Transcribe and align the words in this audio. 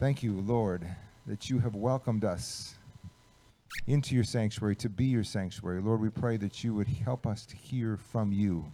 Thank 0.00 0.22
you, 0.22 0.40
Lord, 0.40 0.86
that 1.26 1.50
you 1.50 1.58
have 1.58 1.74
welcomed 1.74 2.24
us 2.24 2.76
into 3.86 4.14
your 4.14 4.24
sanctuary 4.24 4.74
to 4.76 4.88
be 4.88 5.04
your 5.04 5.24
sanctuary. 5.24 5.82
Lord, 5.82 6.00
we 6.00 6.08
pray 6.08 6.38
that 6.38 6.64
you 6.64 6.72
would 6.72 6.88
help 6.88 7.26
us 7.26 7.44
to 7.44 7.54
hear 7.54 7.98
from 7.98 8.32
you 8.32 8.64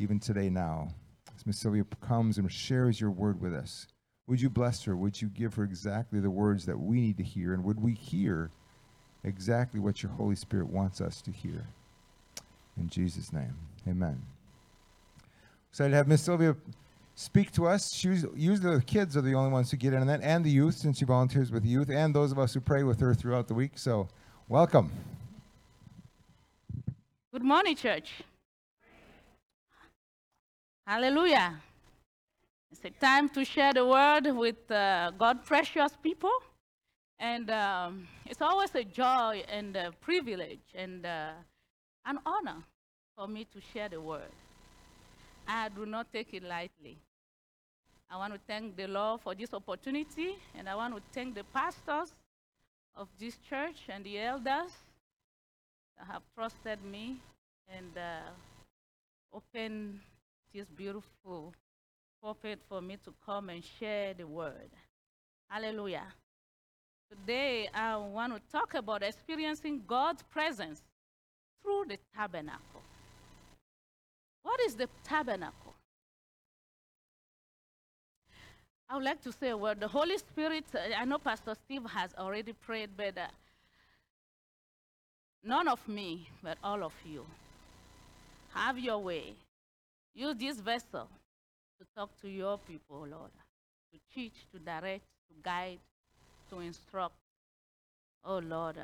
even 0.00 0.18
today 0.18 0.50
now. 0.50 0.88
As 1.36 1.46
Miss 1.46 1.60
Sylvia 1.60 1.84
comes 2.00 2.38
and 2.38 2.50
shares 2.50 3.00
your 3.00 3.12
word 3.12 3.40
with 3.40 3.54
us, 3.54 3.86
would 4.26 4.40
you 4.40 4.50
bless 4.50 4.82
her? 4.82 4.96
Would 4.96 5.22
you 5.22 5.28
give 5.28 5.54
her 5.54 5.62
exactly 5.62 6.18
the 6.18 6.28
words 6.28 6.66
that 6.66 6.80
we 6.80 7.00
need 7.00 7.18
to 7.18 7.22
hear? 7.22 7.54
And 7.54 7.62
would 7.62 7.80
we 7.80 7.92
hear 7.92 8.50
exactly 9.22 9.78
what 9.78 10.02
your 10.02 10.10
Holy 10.10 10.34
Spirit 10.34 10.66
wants 10.66 11.00
us 11.00 11.22
to 11.22 11.30
hear? 11.30 11.66
In 12.76 12.88
Jesus' 12.88 13.32
name, 13.32 13.54
amen. 13.86 14.20
Excited 15.70 15.90
to 15.90 15.96
have 15.98 16.08
Miss 16.08 16.22
Sylvia 16.22 16.56
speak 17.14 17.52
to 17.52 17.66
us. 17.66 17.92
She's, 17.92 18.24
usually 18.34 18.76
the 18.76 18.82
kids 18.82 19.16
are 19.16 19.22
the 19.22 19.34
only 19.34 19.50
ones 19.50 19.70
who 19.70 19.76
get 19.76 19.92
in 19.92 20.00
on 20.00 20.06
that, 20.06 20.20
and 20.22 20.44
the 20.44 20.50
youth, 20.50 20.76
since 20.76 20.98
she 20.98 21.04
volunteers 21.04 21.50
with 21.50 21.64
youth, 21.64 21.90
and 21.90 22.14
those 22.14 22.32
of 22.32 22.38
us 22.38 22.54
who 22.54 22.60
pray 22.60 22.82
with 22.82 23.00
her 23.00 23.14
throughout 23.14 23.48
the 23.48 23.54
week. 23.54 23.72
So, 23.76 24.08
welcome. 24.48 24.90
Good 27.32 27.44
morning, 27.44 27.76
church. 27.76 28.22
Hallelujah. 30.86 31.60
It's 32.70 32.84
a 32.84 32.90
time 32.90 33.28
to 33.30 33.44
share 33.44 33.72
the 33.72 33.86
word 33.86 34.26
with 34.26 34.70
uh, 34.70 35.12
God 35.18 35.44
precious 35.44 35.92
people. 36.02 36.32
And 37.18 37.50
um, 37.50 38.08
it's 38.26 38.42
always 38.42 38.74
a 38.74 38.82
joy 38.82 39.44
and 39.48 39.76
a 39.76 39.92
privilege 40.00 40.64
and 40.74 41.06
uh, 41.06 41.30
an 42.04 42.18
honor 42.26 42.56
for 43.16 43.28
me 43.28 43.46
to 43.52 43.60
share 43.72 43.88
the 43.88 44.00
word. 44.00 44.32
I 45.46 45.68
do 45.68 45.86
not 45.86 46.12
take 46.12 46.34
it 46.34 46.42
lightly. 46.42 46.98
I 48.12 48.16
want 48.18 48.34
to 48.34 48.40
thank 48.46 48.76
the 48.76 48.86
Lord 48.86 49.22
for 49.22 49.34
this 49.34 49.54
opportunity, 49.54 50.36
and 50.54 50.68
I 50.68 50.74
want 50.74 50.94
to 50.94 51.00
thank 51.14 51.34
the 51.34 51.44
pastors 51.44 52.12
of 52.94 53.08
this 53.18 53.38
church 53.48 53.88
and 53.88 54.04
the 54.04 54.18
elders 54.18 54.70
that 55.96 56.06
have 56.08 56.20
trusted 56.36 56.84
me 56.84 57.16
and 57.74 57.96
uh, 57.96 58.28
opened 59.32 59.98
this 60.52 60.66
beautiful 60.76 61.54
pulpit 62.22 62.58
for 62.68 62.82
me 62.82 62.98
to 63.02 63.14
come 63.24 63.48
and 63.48 63.64
share 63.80 64.12
the 64.12 64.26
word. 64.26 64.68
Hallelujah. 65.48 66.04
Today, 67.10 67.70
I 67.72 67.96
want 67.96 68.34
to 68.34 68.42
talk 68.52 68.74
about 68.74 69.02
experiencing 69.02 69.84
God's 69.86 70.22
presence 70.24 70.82
through 71.62 71.86
the 71.88 71.98
tabernacle. 72.14 72.82
What 74.42 74.60
is 74.60 74.74
the 74.74 74.90
tabernacle? 75.02 75.71
I 78.92 78.96
would 78.96 79.04
like 79.04 79.22
to 79.22 79.32
say 79.32 79.48
a 79.48 79.56
word. 79.56 79.80
The 79.80 79.88
Holy 79.88 80.18
Spirit, 80.18 80.66
uh, 80.74 80.80
I 80.98 81.06
know 81.06 81.16
Pastor 81.16 81.54
Steve 81.64 81.86
has 81.86 82.10
already 82.18 82.52
prayed, 82.52 82.90
but 82.94 83.16
uh, 83.16 83.26
none 85.42 85.66
of 85.66 85.88
me, 85.88 86.28
but 86.42 86.58
all 86.62 86.84
of 86.84 86.92
you. 87.06 87.24
Have 88.52 88.78
your 88.78 88.98
way. 88.98 89.32
Use 90.14 90.36
this 90.36 90.60
vessel 90.60 91.08
to 91.78 91.86
talk 91.96 92.10
to 92.20 92.28
your 92.28 92.58
people, 92.58 93.06
Lord, 93.10 93.30
to 93.94 93.98
teach, 94.14 94.34
to 94.52 94.58
direct, 94.58 95.04
to 95.28 95.34
guide, 95.42 95.78
to 96.50 96.60
instruct, 96.60 97.14
oh 98.26 98.40
Lord, 98.40 98.76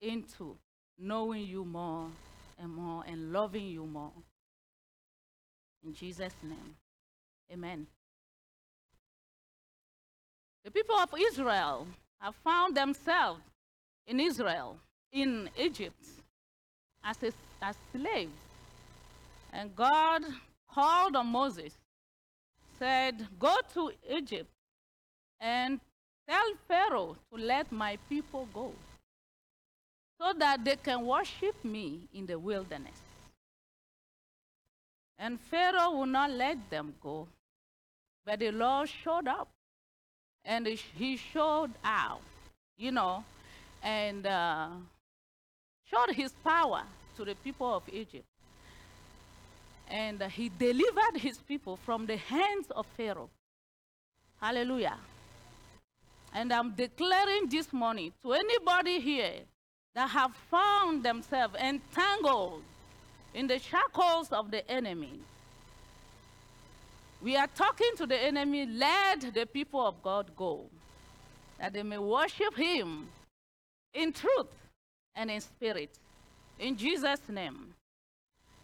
into 0.00 0.56
knowing 0.96 1.44
you 1.44 1.64
more 1.64 2.06
and 2.56 2.72
more 2.72 3.02
and 3.04 3.32
loving 3.32 3.66
you 3.66 3.84
more. 3.84 4.12
In 5.84 5.92
Jesus' 5.92 6.34
name, 6.44 6.76
amen. 7.52 7.88
The 10.64 10.70
people 10.70 10.96
of 10.96 11.08
Israel 11.18 11.86
have 12.20 12.34
found 12.44 12.76
themselves 12.76 13.40
in 14.06 14.20
Israel, 14.20 14.76
in 15.12 15.48
Egypt, 15.58 16.04
as, 17.02 17.16
a, 17.22 17.32
as 17.62 17.76
slaves. 17.92 18.32
And 19.52 19.74
God 19.74 20.22
called 20.72 21.16
on 21.16 21.26
Moses, 21.26 21.72
said, 22.78 23.26
Go 23.38 23.56
to 23.74 23.92
Egypt 24.10 24.50
and 25.40 25.80
tell 26.28 26.52
Pharaoh 26.68 27.16
to 27.32 27.40
let 27.40 27.72
my 27.72 27.98
people 28.08 28.46
go 28.52 28.72
so 30.20 30.32
that 30.38 30.64
they 30.64 30.76
can 30.76 31.06
worship 31.06 31.64
me 31.64 32.00
in 32.12 32.26
the 32.26 32.38
wilderness. 32.38 33.00
And 35.18 35.40
Pharaoh 35.40 35.96
would 35.98 36.10
not 36.10 36.30
let 36.30 36.70
them 36.70 36.94
go. 37.02 37.26
But 38.24 38.38
the 38.38 38.50
Lord 38.50 38.88
showed 38.88 39.28
up. 39.28 39.48
And 40.44 40.66
he 40.66 41.16
showed 41.16 41.70
out, 41.84 42.20
you 42.76 42.92
know, 42.92 43.24
and 43.82 44.26
uh, 44.26 44.68
showed 45.84 46.14
his 46.14 46.32
power 46.44 46.82
to 47.16 47.24
the 47.24 47.34
people 47.34 47.74
of 47.74 47.82
Egypt. 47.92 48.24
And 49.88 50.22
he 50.22 50.48
delivered 50.48 51.16
his 51.16 51.38
people 51.38 51.76
from 51.76 52.06
the 52.06 52.16
hands 52.16 52.70
of 52.70 52.86
Pharaoh. 52.96 53.28
Hallelujah. 54.40 54.96
And 56.32 56.52
I'm 56.52 56.70
declaring 56.72 57.48
this 57.48 57.72
morning 57.72 58.12
to 58.22 58.32
anybody 58.32 59.00
here 59.00 59.40
that 59.94 60.08
have 60.10 60.32
found 60.50 61.02
themselves 61.02 61.56
entangled 61.56 62.62
in 63.34 63.46
the 63.48 63.58
shackles 63.58 64.32
of 64.32 64.50
the 64.50 64.68
enemy. 64.70 65.20
We 67.22 67.36
are 67.36 67.48
talking 67.48 67.90
to 67.98 68.06
the 68.06 68.16
enemy, 68.16 68.66
let 68.66 69.34
the 69.34 69.44
people 69.44 69.86
of 69.86 70.02
God 70.02 70.34
go, 70.36 70.66
that 71.58 71.72
they 71.72 71.82
may 71.82 71.98
worship 71.98 72.56
him 72.56 73.08
in 73.92 74.12
truth 74.12 74.48
and 75.14 75.30
in 75.30 75.40
spirit. 75.40 75.98
In 76.58 76.76
Jesus' 76.76 77.20
name. 77.28 77.74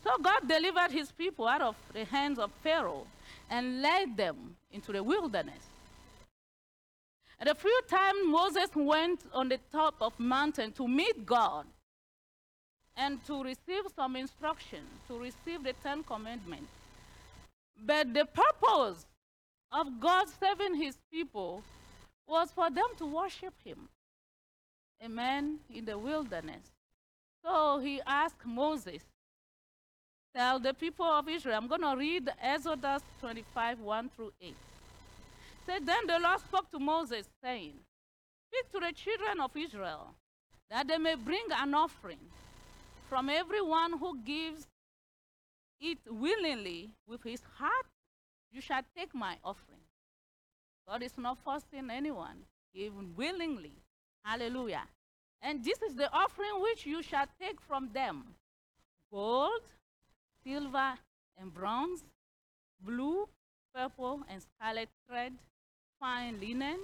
So 0.03 0.11
God 0.23 0.49
delivered 0.49 0.91
his 0.91 1.11
people 1.11 1.47
out 1.49 1.61
of 1.61 1.77
the 1.93 2.05
hands 2.05 2.39
of 2.39 2.51
Pharaoh 2.63 3.07
and 3.51 3.83
led 3.83 4.17
them 4.17 4.57
into 4.71 4.93
the 4.93 5.03
wilderness. 5.03 5.65
At 7.39 7.49
a 7.49 7.55
few 7.55 7.81
times, 7.89 8.19
Moses 8.25 8.71
went 8.75 9.21
on 9.35 9.49
the 9.51 9.59
top 9.71 9.97
of 10.01 10.19
mountain 10.19 10.73
to 10.73 10.89
meet 10.89 11.27
God 11.27 11.67
and 12.97 13.23
to 13.27 13.43
receive 13.43 13.85
some 13.95 14.17
instruction, 14.17 14.81
to 15.09 15.19
receive 15.19 15.63
the 15.63 15.75
Ten 15.83 16.03
Commandments. 16.03 16.71
But 17.85 18.15
the 18.15 18.27
purpose 18.27 19.07
of 19.73 20.01
God 20.01 20.27
saving 20.41 20.77
his 20.77 20.97
people 21.13 21.63
was 22.27 22.51
for 22.51 22.71
them 22.71 22.89
to 22.99 23.07
worship 23.07 23.55
him. 23.65 23.89
Amen. 25.05 25.59
In 25.73 25.85
the 25.85 25.99
wilderness. 25.99 26.71
So 27.45 27.79
he 27.79 28.01
asked 28.07 28.45
Moses, 28.45 29.03
Tell 30.35 30.59
the 30.59 30.75
people 30.75 31.07
of 31.07 31.29
Israel, 31.29 31.57
I'm 31.57 31.69
going 31.69 31.81
to 31.81 31.97
read 31.97 32.29
Exodus 32.43 33.03
25, 33.21 33.81
1 33.81 34.11
through 34.15 34.33
8. 34.41 34.55
Said, 35.65 35.87
Then 35.87 36.07
the 36.07 36.19
Lord 36.19 36.41
spoke 36.41 36.71
to 36.73 36.79
Moses, 36.79 37.27
saying, 37.43 37.73
Speak 38.49 38.73
to 38.73 38.81
the 38.81 38.93
children 38.93 39.41
of 39.41 39.51
Israel, 39.57 40.15
that 40.71 40.89
they 40.89 40.99
may 40.99 41.15
bring 41.15 41.45
an 41.53 41.75
offering 41.75 42.19
from 43.09 43.31
everyone 43.31 43.99
who 43.99 44.19
gives 44.25 44.67
it 45.81 45.99
willingly 46.09 46.91
with 47.07 47.23
his 47.23 47.43
heart, 47.59 47.87
you 48.53 48.61
shall 48.61 48.83
take 48.97 49.15
my 49.15 49.37
offering. 49.45 49.81
God 50.89 51.03
is 51.03 51.17
not 51.19 51.39
forcing 51.45 51.91
anyone, 51.91 52.45
even 52.75 53.15
willingly. 53.17 53.73
Hallelujah. 54.25 54.85
And 55.43 55.65
this 55.65 55.81
is 55.83 55.95
the 55.95 56.13
offering 56.13 56.61
which 56.61 56.87
you 56.87 57.03
shall 57.03 57.27
take 57.41 57.61
from 57.61 57.91
them 57.93 58.25
gold, 59.13 59.63
silver, 60.43 60.95
and 61.39 61.53
bronze, 61.53 62.05
blue, 62.81 63.29
purple, 63.75 64.21
and 64.29 64.43
scarlet 64.43 64.89
thread, 65.09 65.33
fine 66.01 66.41
linen, 66.41 66.79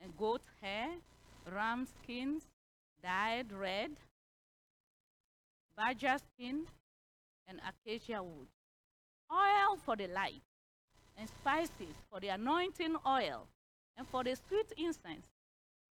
and 0.00 0.16
goat 0.16 0.42
hair, 0.60 0.88
ram 1.52 1.86
skins, 1.86 2.42
dyed 3.02 3.52
red, 3.52 3.90
badger 5.76 6.16
skin, 6.18 6.66
and 7.50 7.60
acacia 7.68 8.22
wood, 8.22 8.46
oil 9.30 9.76
for 9.84 9.96
the 9.96 10.06
light, 10.06 10.42
and 11.18 11.28
spices 11.28 11.94
for 12.08 12.20
the 12.20 12.28
anointing 12.28 12.96
oil, 13.06 13.48
and 13.96 14.06
for 14.08 14.22
the 14.22 14.36
sweet 14.48 14.72
incense, 14.78 15.26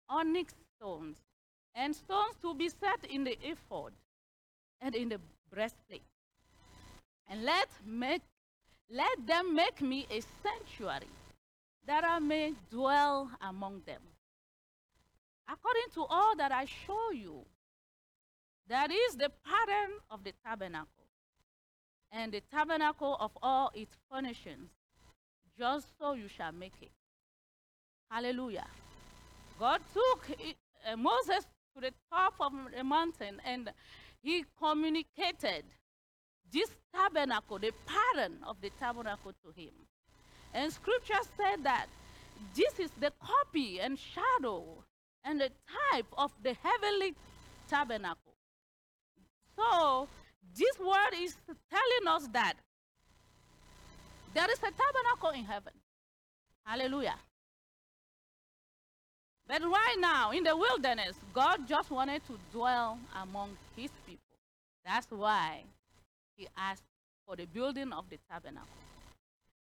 onyx 0.09 0.53
stones, 0.75 1.17
and 1.75 1.95
stones 1.95 2.35
to 2.41 2.55
be 2.55 2.69
set 2.69 3.05
in 3.09 3.25
the 3.25 3.37
ephod 3.43 3.91
and 4.81 4.95
in 4.95 5.09
the 5.09 5.19
breastplate. 5.53 6.01
And 7.27 7.43
let 7.43 7.67
make 7.85 8.21
let 8.89 9.27
them 9.27 9.53
make 9.53 9.81
me 9.81 10.07
a 10.09 10.21
sanctuary 10.41 11.05
that 11.85 12.03
I 12.03 12.17
may 12.17 12.53
dwell 12.71 13.29
among 13.41 13.81
them. 13.85 14.01
According 15.47 15.93
to 15.93 16.05
all 16.09 16.35
that 16.37 16.51
I 16.51 16.65
show 16.65 17.11
you, 17.11 17.45
that 18.67 18.91
is 18.91 19.15
the 19.15 19.31
pattern 19.45 19.91
of 20.09 20.23
the 20.23 20.33
tabernacle, 20.43 20.98
and 22.11 22.31
the 22.31 22.41
tabernacle 22.51 23.17
of 23.19 23.31
all 23.41 23.71
its 23.73 23.95
furnishings, 24.11 24.69
just 25.57 25.87
so 25.99 26.13
you 26.13 26.27
shall 26.27 26.51
make 26.51 26.73
it. 26.81 26.91
Hallelujah. 28.09 28.67
God 29.59 29.81
took 29.93 30.37
uh, 30.87 30.95
Moses 30.95 31.45
to 31.75 31.81
the 31.81 31.91
top 32.11 32.33
of 32.39 32.51
the 32.75 32.83
mountain 32.83 33.39
and 33.45 33.69
he 34.21 34.43
communicated 34.61 35.63
this 36.51 36.69
tabernacle, 36.95 37.59
the 37.59 37.71
pattern 37.85 38.37
of 38.47 38.59
the 38.61 38.71
tabernacle 38.79 39.33
to 39.43 39.61
him. 39.61 39.73
And 40.53 40.71
scripture 40.71 41.21
said 41.37 41.63
that 41.63 41.87
this 42.55 42.79
is 42.79 42.91
the 42.99 43.11
copy 43.21 43.79
and 43.79 43.99
shadow 43.99 44.83
and 45.23 45.39
the 45.39 45.51
type 45.91 46.07
of 46.17 46.31
the 46.41 46.55
heavenly 46.63 47.13
tabernacle. 47.69 48.33
So, 49.55 50.07
this 50.55 50.79
word 50.79 51.13
is 51.21 51.35
telling 51.47 52.15
us 52.15 52.27
that 52.33 52.53
there 54.33 54.49
is 54.51 54.59
a 54.59 54.71
tabernacle 54.71 55.29
in 55.35 55.45
heaven. 55.45 55.73
Hallelujah. 56.65 57.15
But 59.47 59.63
right 59.63 59.95
now, 59.99 60.31
in 60.31 60.43
the 60.43 60.55
wilderness, 60.55 61.15
God 61.33 61.67
just 61.67 61.89
wanted 61.89 62.21
to 62.27 62.37
dwell 62.51 62.99
among 63.23 63.57
his 63.75 63.89
people. 64.05 64.37
That's 64.85 65.07
why 65.09 65.63
he 66.37 66.47
asked 66.55 66.83
for 67.25 67.35
the 67.35 67.45
building 67.45 67.91
of 67.91 68.05
the 68.09 68.19
tabernacle. 68.29 68.67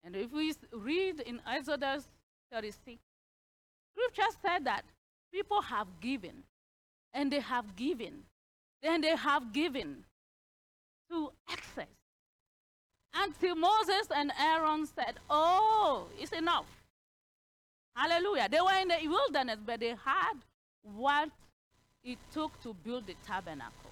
And 0.04 0.14
if 0.16 0.32
we 0.32 0.52
read 0.72 1.20
in 1.20 1.40
Exodus 1.50 2.04
36, 2.52 2.98
scripture 3.92 4.36
said 4.42 4.64
that 4.66 4.84
people 5.32 5.62
have 5.62 5.86
given, 6.00 6.42
and 7.14 7.32
they 7.32 7.40
have 7.40 7.76
given, 7.76 8.24
and 8.82 9.02
they 9.02 9.16
have 9.16 9.52
given 9.52 10.04
to 11.10 11.30
excess. 11.52 11.86
Until 13.14 13.56
Moses 13.56 14.06
and 14.14 14.32
Aaron 14.40 14.86
said, 14.86 15.14
Oh, 15.28 16.06
it's 16.18 16.32
enough. 16.32 16.66
Hallelujah. 17.94 18.48
They 18.50 18.60
were 18.60 18.80
in 18.80 18.88
the 18.88 19.08
wilderness, 19.08 19.58
but 19.64 19.80
they 19.80 19.88
had 19.88 20.34
what 20.82 21.28
it 22.04 22.18
took 22.32 22.60
to 22.62 22.74
build 22.84 23.06
the 23.06 23.14
tabernacle. 23.26 23.90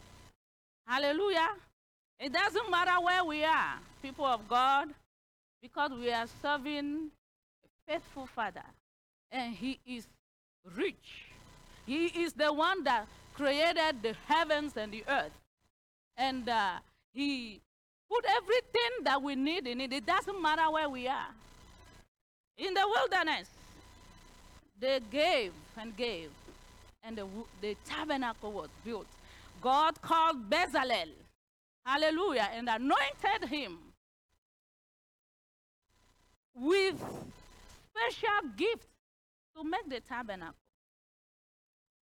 Hallelujah. 0.86 1.50
It 2.18 2.32
doesn't 2.32 2.70
matter 2.70 3.00
where 3.02 3.24
we 3.24 3.44
are, 3.44 3.74
people 4.02 4.24
of 4.24 4.48
God, 4.48 4.88
because 5.60 5.90
we 5.92 6.10
are 6.12 6.26
serving 6.40 7.10
a 7.64 7.92
faithful 7.92 8.26
Father, 8.26 8.64
and 9.30 9.54
He 9.54 9.78
is 9.86 10.06
rich. 10.76 11.26
He 11.86 12.06
is 12.06 12.32
the 12.32 12.52
one 12.52 12.84
that 12.84 13.06
created 13.34 14.02
the 14.02 14.14
heavens 14.26 14.76
and 14.76 14.92
the 14.92 15.04
earth. 15.08 15.32
And 16.16 16.48
uh, 16.48 16.78
He 17.18 17.60
put 18.08 18.24
everything 18.28 19.02
that 19.02 19.20
we 19.20 19.34
need 19.34 19.66
in 19.66 19.80
it. 19.80 19.92
It 19.92 20.06
doesn't 20.06 20.40
matter 20.40 20.70
where 20.70 20.88
we 20.88 21.08
are. 21.08 21.34
In 22.56 22.72
the 22.74 22.84
wilderness, 22.86 23.48
they 24.78 25.00
gave 25.10 25.50
and 25.76 25.96
gave, 25.96 26.30
and 27.02 27.18
the, 27.18 27.26
the 27.60 27.76
tabernacle 27.84 28.52
was 28.52 28.68
built. 28.84 29.08
God 29.60 30.00
called 30.00 30.48
Bezalel, 30.48 31.08
hallelujah, 31.84 32.50
and 32.54 32.68
anointed 32.68 33.48
him 33.48 33.78
with 36.54 36.94
special 37.90 38.48
gifts 38.56 38.86
to 39.56 39.64
make 39.64 39.88
the 39.88 39.98
tabernacle. 39.98 40.54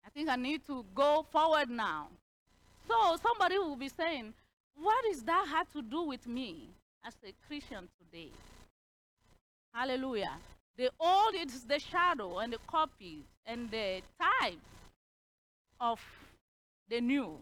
I 0.05 0.11
think 0.11 0.29
I 0.29 0.35
need 0.35 0.67
to 0.67 0.85
go 0.93 1.25
forward 1.31 1.71
now. 1.71 2.09
So 2.89 3.17
somebody 3.23 3.59
will 3.59 3.77
be 3.77 3.91
saying, 3.91 4.35
What 4.81 5.05
does 5.11 5.23
that 5.25 5.47
have 5.49 5.71
to 5.73 5.83
do 5.83 6.03
with 6.03 6.27
me 6.27 6.69
as 7.05 7.15
a 7.25 7.33
Christian 7.47 7.89
today? 7.99 8.31
Hallelujah. 9.75 10.33
The 10.77 10.91
old 11.01 11.35
is 11.35 11.65
the 11.65 11.81
shadow 11.81 12.39
and 12.39 12.53
the 12.53 12.59
copy 12.67 13.25
and 13.45 13.69
the 13.71 14.03
type 14.21 14.59
of 15.81 16.01
the 16.89 17.01
new. 17.01 17.37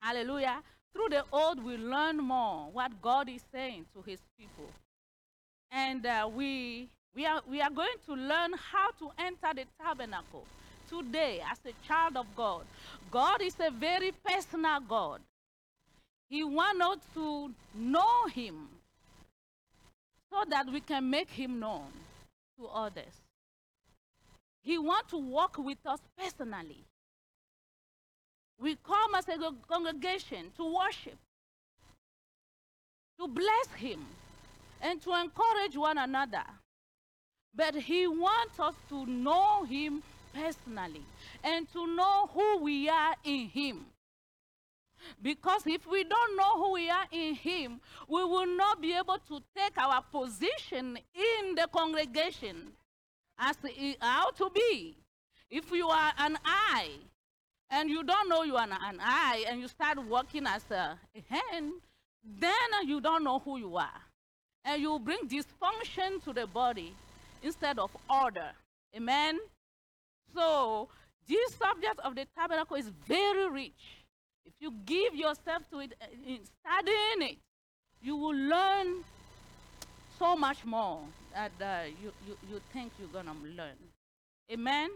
Hallelujah. 0.00 0.62
Through 0.92 1.08
the 1.10 1.24
old, 1.32 1.64
we 1.64 1.76
learn 1.76 2.18
more 2.18 2.68
what 2.72 3.02
God 3.02 3.28
is 3.28 3.42
saying 3.52 3.86
to 3.94 4.02
his 4.02 4.20
people. 4.38 4.70
And 5.72 6.06
uh, 6.06 6.28
we, 6.32 6.88
we, 7.14 7.26
are, 7.26 7.42
we 7.50 7.60
are 7.60 7.70
going 7.70 7.96
to 8.06 8.14
learn 8.14 8.52
how 8.72 8.90
to 9.00 9.10
enter 9.18 9.52
the 9.54 9.64
tabernacle 9.82 10.44
today 10.88 11.42
as 11.50 11.58
a 11.66 11.86
child 11.86 12.16
of 12.16 12.26
God. 12.36 12.62
God 13.10 13.42
is 13.42 13.56
a 13.60 13.70
very 13.70 14.12
personal 14.24 14.80
God. 14.80 15.20
He 16.28 16.44
wants 16.44 16.84
us 16.84 16.98
to 17.14 17.50
know 17.74 18.26
him 18.26 18.68
so 20.30 20.44
that 20.48 20.66
we 20.70 20.80
can 20.80 21.08
make 21.08 21.30
him 21.30 21.58
known 21.58 21.90
to 22.58 22.66
others. 22.66 23.22
He 24.62 24.76
wants 24.76 25.10
to 25.10 25.16
walk 25.18 25.56
with 25.58 25.78
us 25.86 26.00
personally. 26.18 26.84
We 28.60 28.76
come 28.76 29.14
as 29.14 29.28
a 29.28 29.38
congregation 29.66 30.50
to 30.56 30.74
worship, 30.76 31.16
to 33.18 33.28
bless 33.28 33.68
Him, 33.76 34.04
and 34.82 35.00
to 35.02 35.12
encourage 35.14 35.76
one 35.76 35.96
another. 35.96 36.42
But 37.54 37.76
He 37.76 38.06
wants 38.06 38.58
us 38.58 38.74
to 38.88 39.06
know 39.06 39.64
Him 39.64 40.02
personally 40.34 41.02
and 41.44 41.72
to 41.72 41.86
know 41.86 42.28
who 42.34 42.58
we 42.58 42.88
are 42.88 43.14
in 43.24 43.48
Him. 43.48 43.86
Because 45.22 45.62
if 45.66 45.86
we 45.86 46.04
don't 46.04 46.36
know 46.36 46.62
who 46.62 46.72
we 46.72 46.90
are 46.90 47.06
in 47.10 47.34
Him, 47.34 47.80
we 48.08 48.24
will 48.24 48.46
not 48.46 48.80
be 48.80 48.92
able 48.94 49.18
to 49.28 49.40
take 49.56 49.76
our 49.78 50.02
position 50.02 50.98
in 51.14 51.54
the 51.54 51.68
congregation 51.72 52.72
as 53.38 53.56
it 53.64 53.96
ought 54.02 54.36
to 54.36 54.50
be. 54.50 54.96
If 55.50 55.70
you 55.70 55.88
are 55.88 56.12
an 56.18 56.38
eye 56.44 56.90
and 57.70 57.88
you 57.88 58.02
don't 58.02 58.28
know 58.28 58.42
you 58.42 58.56
are 58.56 58.68
an 58.68 58.98
eye 59.00 59.44
and 59.48 59.60
you 59.60 59.68
start 59.68 59.98
working 60.06 60.46
as 60.46 60.64
a 60.70 60.98
hand, 61.28 61.72
then 62.38 62.52
you 62.84 63.00
don't 63.00 63.24
know 63.24 63.38
who 63.38 63.58
you 63.58 63.76
are. 63.76 64.00
And 64.64 64.82
you 64.82 64.98
bring 64.98 65.20
dysfunction 65.28 66.22
to 66.24 66.32
the 66.32 66.46
body 66.46 66.94
instead 67.42 67.78
of 67.78 67.90
order. 68.10 68.50
Amen? 68.94 69.38
So, 70.34 70.88
this 71.26 71.54
subject 71.54 72.00
of 72.00 72.14
the 72.14 72.26
tabernacle 72.36 72.76
is 72.76 72.90
very 73.06 73.48
rich. 73.48 73.97
If 74.48 74.54
you 74.60 74.72
give 74.86 75.14
yourself 75.14 75.68
to 75.70 75.80
it, 75.80 75.92
uh, 76.00 76.06
in 76.26 76.38
studying 76.60 77.32
it, 77.32 77.38
you 78.00 78.16
will 78.16 78.34
learn 78.34 79.04
so 80.18 80.34
much 80.36 80.64
more 80.64 81.00
that 81.34 81.52
uh, 81.60 81.86
you, 82.02 82.10
you, 82.26 82.36
you 82.50 82.60
think 82.72 82.92
you're 82.98 83.08
going 83.08 83.26
to 83.26 83.32
learn. 83.56 83.76
Amen? 84.50 84.88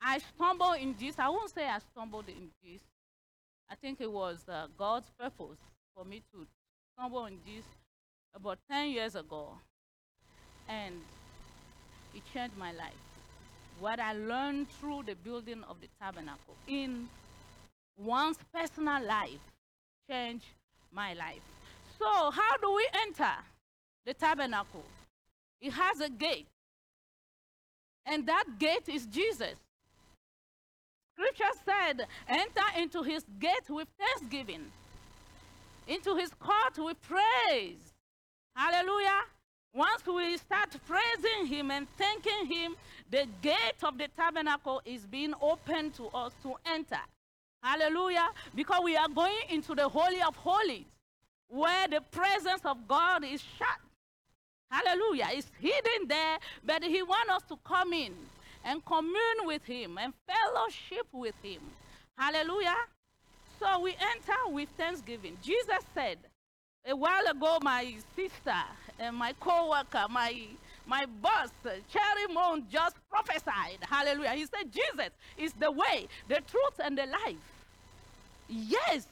I 0.00 0.18
stumbled 0.18 0.76
in 0.80 0.94
this. 0.98 1.18
I 1.18 1.28
won't 1.28 1.52
say 1.54 1.68
I 1.68 1.78
stumbled 1.92 2.28
in 2.28 2.48
this. 2.64 2.80
I 3.70 3.74
think 3.74 4.00
it 4.00 4.10
was 4.10 4.38
uh, 4.48 4.68
God's 4.78 5.10
purpose 5.18 5.58
for 5.94 6.04
me 6.04 6.22
to 6.32 6.46
stumble 6.94 7.26
in 7.26 7.36
this 7.44 7.64
about 8.34 8.58
10 8.70 8.90
years 8.90 9.14
ago. 9.14 9.50
And 10.66 10.94
it 12.14 12.22
changed 12.32 12.56
my 12.56 12.72
life. 12.72 12.94
What 13.80 14.00
I 14.00 14.14
learned 14.14 14.70
through 14.70 15.02
the 15.06 15.14
building 15.14 15.62
of 15.68 15.76
the 15.82 15.88
tabernacle 16.00 16.56
in 16.66 17.08
one's 17.98 18.38
personal 18.52 19.04
life 19.04 19.40
changed 20.08 20.46
my 20.92 21.12
life. 21.14 21.42
So, 21.98 22.30
how 22.30 22.56
do 22.58 22.72
we 22.74 22.88
enter 23.06 23.32
the 24.06 24.14
tabernacle? 24.14 24.84
It 25.60 25.72
has 25.72 26.00
a 26.00 26.08
gate, 26.08 26.46
and 28.06 28.26
that 28.26 28.44
gate 28.58 28.88
is 28.88 29.06
Jesus. 29.06 29.56
Scripture 31.14 31.58
said, 31.64 32.06
enter 32.28 32.80
into 32.80 33.02
his 33.02 33.24
gate 33.40 33.68
with 33.68 33.88
thanksgiving, 33.98 34.70
into 35.88 36.14
his 36.14 36.30
court 36.38 36.78
with 36.78 36.96
praise. 37.02 37.92
Hallelujah. 38.54 39.22
Once 39.74 40.06
we 40.06 40.36
start 40.36 40.74
praising 40.86 41.46
him 41.46 41.72
and 41.72 41.88
thanking 41.98 42.46
him, 42.46 42.76
the 43.10 43.26
gate 43.42 43.82
of 43.82 43.98
the 43.98 44.06
tabernacle 44.16 44.80
is 44.84 45.06
being 45.06 45.34
opened 45.42 45.94
to 45.94 46.06
us 46.08 46.32
to 46.42 46.54
enter. 46.64 47.00
Hallelujah. 47.62 48.28
Because 48.54 48.80
we 48.84 48.96
are 48.96 49.08
going 49.08 49.34
into 49.50 49.74
the 49.74 49.88
Holy 49.88 50.22
of 50.22 50.36
Holies, 50.36 50.84
where 51.48 51.88
the 51.88 52.00
presence 52.10 52.60
of 52.64 52.86
God 52.86 53.24
is 53.24 53.42
shut. 53.58 53.78
Hallelujah. 54.70 55.28
It's 55.32 55.50
hidden 55.60 56.08
there, 56.08 56.38
but 56.64 56.84
He 56.84 57.02
wants 57.02 57.30
us 57.30 57.42
to 57.48 57.58
come 57.64 57.92
in 57.92 58.12
and 58.64 58.84
commune 58.84 59.44
with 59.44 59.64
Him 59.64 59.98
and 59.98 60.12
fellowship 60.26 61.06
with 61.12 61.34
Him. 61.42 61.60
Hallelujah. 62.16 62.76
So 63.58 63.80
we 63.80 63.92
enter 63.92 64.36
with 64.48 64.68
thanksgiving. 64.76 65.36
Jesus 65.42 65.84
said, 65.94 66.18
a 66.86 66.94
while 66.94 67.26
ago, 67.26 67.58
my 67.62 67.94
sister 68.14 68.54
and 68.98 69.16
my 69.16 69.34
co 69.40 69.70
worker, 69.70 70.06
my 70.10 70.34
my 70.88 71.04
boss, 71.20 71.50
Cherry 71.62 72.34
Moon, 72.34 72.64
just 72.70 72.96
prophesied. 73.10 73.78
Hallelujah. 73.82 74.30
He 74.30 74.46
said, 74.46 74.72
Jesus 74.72 75.10
is 75.36 75.52
the 75.52 75.70
way, 75.70 76.08
the 76.28 76.40
truth, 76.50 76.80
and 76.82 76.96
the 76.96 77.04
life. 77.06 77.36
Yes, 78.48 79.06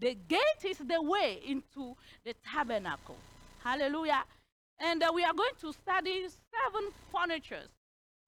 the 0.00 0.16
gate 0.28 0.64
is 0.64 0.78
the 0.78 1.00
way 1.00 1.38
into 1.46 1.96
the 2.24 2.34
tabernacle. 2.44 3.16
Hallelujah. 3.62 4.24
And 4.80 5.02
uh, 5.02 5.12
we 5.14 5.22
are 5.22 5.32
going 5.32 5.54
to 5.60 5.72
study 5.72 6.26
seven 6.26 6.90
furnitures 7.12 7.68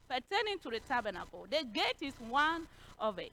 pertaining 0.08 0.60
to 0.60 0.70
the 0.70 0.80
tabernacle. 0.80 1.46
The 1.50 1.64
gate 1.72 1.96
is 2.02 2.14
one 2.28 2.68
of 3.00 3.18
it. 3.18 3.32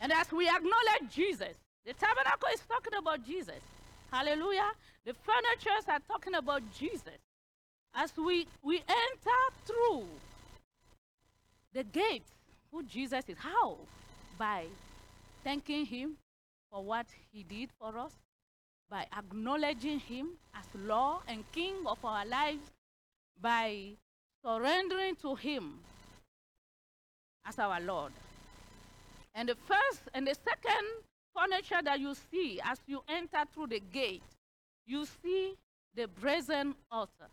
And 0.00 0.12
as 0.12 0.32
we 0.32 0.48
acknowledge 0.48 1.14
Jesus, 1.14 1.54
the 1.84 1.92
tabernacle 1.92 2.48
is 2.54 2.60
talking 2.60 2.94
about 2.98 3.26
Jesus. 3.26 3.60
Hallelujah. 4.12 4.70
The 5.06 5.14
furnitures 5.14 5.88
are 5.88 6.00
talking 6.06 6.34
about 6.34 6.62
Jesus. 6.78 7.18
As 7.94 8.12
we, 8.16 8.46
we 8.62 8.76
enter 8.76 9.40
through 9.64 10.04
the 11.72 11.84
gate, 11.84 12.22
who 12.70 12.82
Jesus 12.82 13.24
is. 13.28 13.36
How? 13.38 13.76
By 14.38 14.64
thanking 15.44 15.86
Him 15.86 16.16
for 16.70 16.82
what 16.84 17.06
He 17.32 17.42
did 17.42 17.70
for 17.78 17.96
us, 17.98 18.12
by 18.90 19.06
acknowledging 19.16 19.98
Him 20.00 20.28
as 20.54 20.64
Lord 20.86 21.22
and 21.28 21.44
King 21.52 21.74
of 21.86 22.02
our 22.04 22.24
lives, 22.26 22.70
by 23.40 23.92
surrendering 24.44 25.16
to 25.16 25.34
Him 25.34 25.78
as 27.46 27.58
our 27.58 27.80
Lord. 27.80 28.12
And 29.34 29.48
the 29.48 29.56
first 29.66 30.02
and 30.14 30.26
the 30.26 30.34
second 30.34 30.86
furniture 31.34 31.82
that 31.84 32.00
you 32.00 32.14
see 32.30 32.60
as 32.64 32.78
you 32.86 33.02
enter 33.08 33.44
through 33.52 33.68
the 33.68 33.80
gate, 33.80 34.22
you 34.86 35.06
see 35.22 35.54
the 35.94 36.06
brazen 36.08 36.74
altar. 36.90 37.28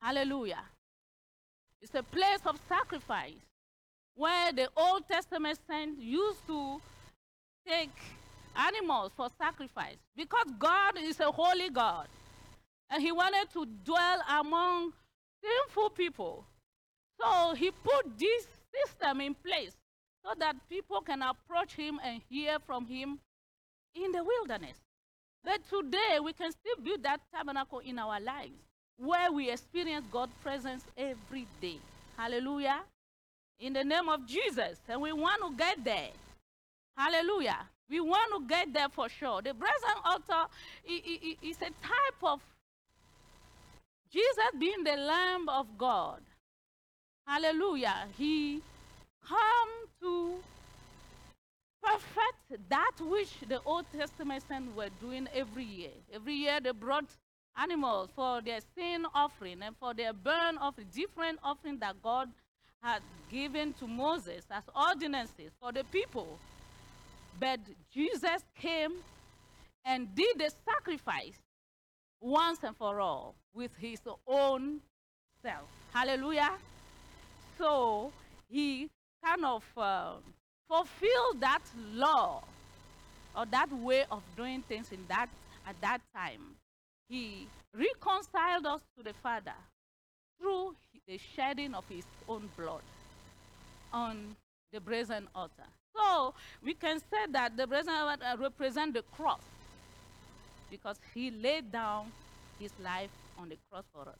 Hallelujah. 0.00 0.62
It's 1.80 1.94
a 1.94 2.02
place 2.02 2.40
of 2.46 2.58
sacrifice 2.68 3.34
where 4.14 4.52
the 4.52 4.68
Old 4.76 5.06
Testament 5.08 5.58
saints 5.68 6.00
used 6.00 6.46
to 6.46 6.80
take 7.66 7.90
animals 8.56 9.12
for 9.16 9.28
sacrifice 9.38 9.96
because 10.16 10.46
God 10.58 10.98
is 10.98 11.20
a 11.20 11.30
holy 11.30 11.70
God 11.70 12.08
and 12.90 13.02
He 13.02 13.12
wanted 13.12 13.50
to 13.52 13.66
dwell 13.84 14.22
among 14.40 14.92
sinful 15.42 15.90
people. 15.90 16.44
So 17.20 17.54
He 17.54 17.70
put 17.70 18.18
this 18.18 18.46
system 18.74 19.20
in 19.20 19.34
place 19.34 19.76
so 20.26 20.32
that 20.40 20.56
people 20.68 21.00
can 21.00 21.22
approach 21.22 21.74
Him 21.74 22.00
and 22.02 22.20
hear 22.28 22.58
from 22.66 22.84
Him 22.86 23.20
in 23.94 24.10
the 24.10 24.24
wilderness. 24.24 24.76
But 25.44 25.60
today 25.70 26.18
we 26.20 26.32
can 26.32 26.50
still 26.50 26.82
build 26.82 27.04
that 27.04 27.20
tabernacle 27.32 27.78
in 27.78 27.98
our 28.00 28.18
lives 28.18 28.58
where 28.98 29.30
we 29.30 29.50
experience 29.50 30.04
God's 30.10 30.32
presence 30.42 30.82
every 30.98 31.46
day. 31.60 31.78
Hallelujah. 32.16 32.80
In 33.60 33.72
the 33.72 33.84
name 33.84 34.08
of 34.08 34.26
Jesus. 34.26 34.80
And 34.88 35.00
we 35.00 35.12
want 35.12 35.40
to 35.42 35.56
get 35.56 35.84
there. 35.84 36.10
Hallelujah. 36.96 37.58
We 37.88 38.00
want 38.00 38.32
to 38.34 38.48
get 38.48 38.72
there 38.72 38.88
for 38.88 39.08
sure. 39.08 39.42
The 39.42 39.54
brazen 39.54 39.96
altar 40.04 40.50
is 40.84 41.56
a 41.58 41.70
type 41.86 42.22
of 42.24 42.40
Jesus 44.10 44.50
being 44.58 44.82
the 44.82 44.96
Lamb 44.96 45.48
of 45.48 45.66
God. 45.78 46.20
Hallelujah. 47.26 48.08
He 48.18 48.60
come 49.24 49.68
to 50.00 50.36
perfect 51.82 52.68
that 52.68 52.92
which 53.00 53.40
the 53.48 53.60
Old 53.64 53.86
Testament 53.96 54.42
saints 54.48 54.74
were 54.74 54.88
doing 55.00 55.28
every 55.32 55.64
year. 55.64 55.90
Every 56.12 56.34
year 56.34 56.60
they 56.60 56.72
brought 56.72 57.06
animals 57.56 58.10
for 58.14 58.40
their 58.42 58.60
sin 58.76 59.06
offering 59.14 59.62
and 59.62 59.76
for 59.76 59.94
their 59.94 60.12
burn 60.12 60.58
offering, 60.58 60.88
different 60.92 61.38
offering 61.42 61.78
that 61.78 62.02
God 62.02 62.28
had 62.82 63.02
given 63.30 63.72
to 63.74 63.86
Moses 63.86 64.44
as 64.50 64.64
ordinances 64.74 65.52
for 65.60 65.72
the 65.72 65.84
people. 65.84 66.38
But 67.38 67.60
Jesus 67.92 68.42
came 68.54 68.92
and 69.84 70.14
did 70.14 70.38
the 70.38 70.50
sacrifice 70.64 71.38
once 72.20 72.58
and 72.62 72.76
for 72.76 73.00
all 73.00 73.34
with 73.54 73.70
his 73.76 74.00
own 74.26 74.80
self. 75.42 75.68
Hallelujah. 75.92 76.50
So 77.58 78.12
he 78.48 78.88
kind 79.26 79.44
of 79.44 79.64
uh, 79.76 80.12
fulfilled 80.68 81.40
that 81.40 81.62
law 81.92 82.42
or 83.36 83.44
that 83.46 83.70
way 83.72 84.04
of 84.10 84.22
doing 84.36 84.62
things 84.62 84.92
in 84.92 84.98
that 85.08 85.28
at 85.66 85.74
that 85.80 85.98
time 86.14 86.54
he 87.08 87.46
reconciled 87.74 88.66
us 88.66 88.80
to 88.96 89.02
the 89.02 89.12
Father 89.22 89.54
through 90.40 90.74
the 91.08 91.18
shedding 91.34 91.74
of 91.74 91.84
his 91.88 92.04
own 92.28 92.48
blood 92.56 92.82
on 93.92 94.36
the 94.72 94.80
brazen 94.80 95.28
altar. 95.34 95.68
So 95.96 96.34
we 96.62 96.74
can 96.74 96.98
say 96.98 97.26
that 97.30 97.56
the 97.56 97.66
brazen 97.66 97.94
altar 97.94 98.34
represents 98.38 98.94
the 98.94 99.02
cross 99.16 99.40
because 100.70 100.98
he 101.14 101.30
laid 101.30 101.70
down 101.72 102.12
his 102.58 102.72
life 102.82 103.10
on 103.38 103.48
the 103.48 103.56
cross 103.70 103.84
for 103.92 104.02
us. 104.02 104.18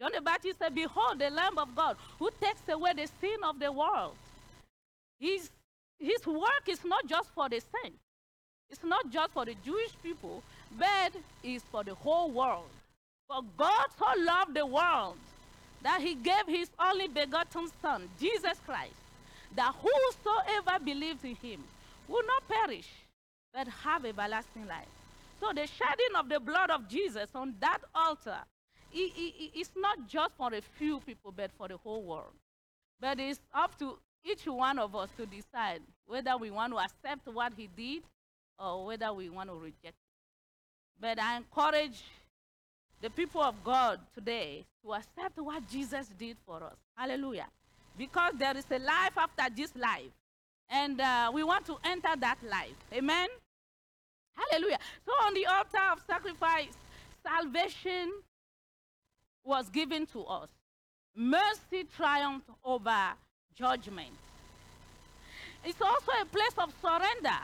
John 0.00 0.12
the 0.14 0.20
Baptist 0.20 0.58
said, 0.58 0.74
Behold, 0.74 1.18
the 1.18 1.30
Lamb 1.30 1.58
of 1.58 1.74
God 1.74 1.96
who 2.18 2.30
takes 2.40 2.60
away 2.68 2.92
the 2.94 3.08
sin 3.20 3.38
of 3.44 3.58
the 3.58 3.72
world. 3.72 4.14
His, 5.18 5.50
his 5.98 6.26
work 6.26 6.68
is 6.68 6.84
not 6.84 7.06
just 7.06 7.30
for 7.30 7.48
the 7.48 7.60
saints, 7.60 7.98
it's 8.68 8.84
not 8.84 9.10
just 9.10 9.32
for 9.32 9.44
the 9.44 9.54
Jewish 9.64 9.92
people, 10.02 10.42
but 10.78 11.12
is 11.42 11.62
for 11.70 11.82
the 11.84 11.94
whole 11.94 12.30
world. 12.30 12.68
For 13.28 13.40
God 13.56 13.86
so 13.98 14.04
loved 14.22 14.54
the 14.54 14.66
world 14.66 15.16
that 15.82 16.00
he 16.00 16.14
gave 16.14 16.46
his 16.46 16.68
only 16.78 17.08
begotten 17.08 17.68
Son, 17.80 18.08
Jesus 18.20 18.58
Christ, 18.66 18.94
that 19.54 19.74
whosoever 19.74 20.84
believes 20.84 21.24
in 21.24 21.36
him 21.36 21.64
will 22.08 22.22
not 22.26 22.48
perish, 22.48 22.88
but 23.54 23.66
have 23.68 24.04
everlasting 24.04 24.66
life. 24.66 24.88
So 25.40 25.52
the 25.54 25.66
shedding 25.66 26.16
of 26.18 26.28
the 26.28 26.40
blood 26.40 26.70
of 26.70 26.88
Jesus 26.88 27.28
on 27.34 27.54
that 27.60 27.78
altar 27.94 28.38
it's 28.96 29.70
not 29.76 30.08
just 30.08 30.34
for 30.36 30.52
a 30.54 30.60
few 30.78 31.00
people, 31.00 31.32
but 31.36 31.50
for 31.58 31.68
the 31.68 31.76
whole 31.76 32.02
world. 32.02 32.32
But 33.00 33.20
it's 33.20 33.40
up 33.54 33.78
to 33.78 33.98
each 34.24 34.46
one 34.46 34.78
of 34.78 34.94
us 34.94 35.10
to 35.18 35.26
decide 35.26 35.82
whether 36.06 36.36
we 36.36 36.50
want 36.50 36.72
to 36.72 36.78
accept 36.78 37.26
what 37.26 37.52
he 37.56 37.68
did 37.76 38.02
or 38.58 38.86
whether 38.86 39.12
we 39.12 39.28
want 39.28 39.50
to 39.50 39.54
reject 39.54 39.84
it. 39.84 39.94
But 41.00 41.20
I 41.20 41.36
encourage 41.36 42.02
the 43.02 43.10
people 43.10 43.42
of 43.42 43.54
God 43.62 44.00
today 44.14 44.64
to 44.84 44.94
accept 44.94 45.38
what 45.38 45.68
Jesus 45.68 46.08
did 46.18 46.36
for 46.46 46.62
us. 46.64 46.76
Hallelujah. 46.96 47.46
Because 47.98 48.32
there 48.38 48.56
is 48.56 48.64
a 48.70 48.78
life 48.78 49.16
after 49.16 49.54
this 49.54 49.74
life. 49.76 50.12
And 50.68 51.00
uh, 51.00 51.30
we 51.32 51.44
want 51.44 51.66
to 51.66 51.76
enter 51.84 52.16
that 52.18 52.38
life. 52.50 52.74
Amen. 52.92 53.28
Hallelujah. 54.34 54.78
So 55.04 55.12
on 55.26 55.34
the 55.34 55.46
altar 55.46 55.92
of 55.92 56.00
sacrifice, 56.06 56.76
salvation 57.22 58.10
was 59.46 59.70
given 59.70 60.06
to 60.06 60.24
us. 60.24 60.48
Mercy 61.14 61.86
triumphed 61.96 62.50
over 62.64 63.12
judgment. 63.54 64.12
It's 65.64 65.80
also 65.80 66.12
a 66.20 66.24
place 66.26 66.54
of 66.58 66.72
surrender 66.82 67.38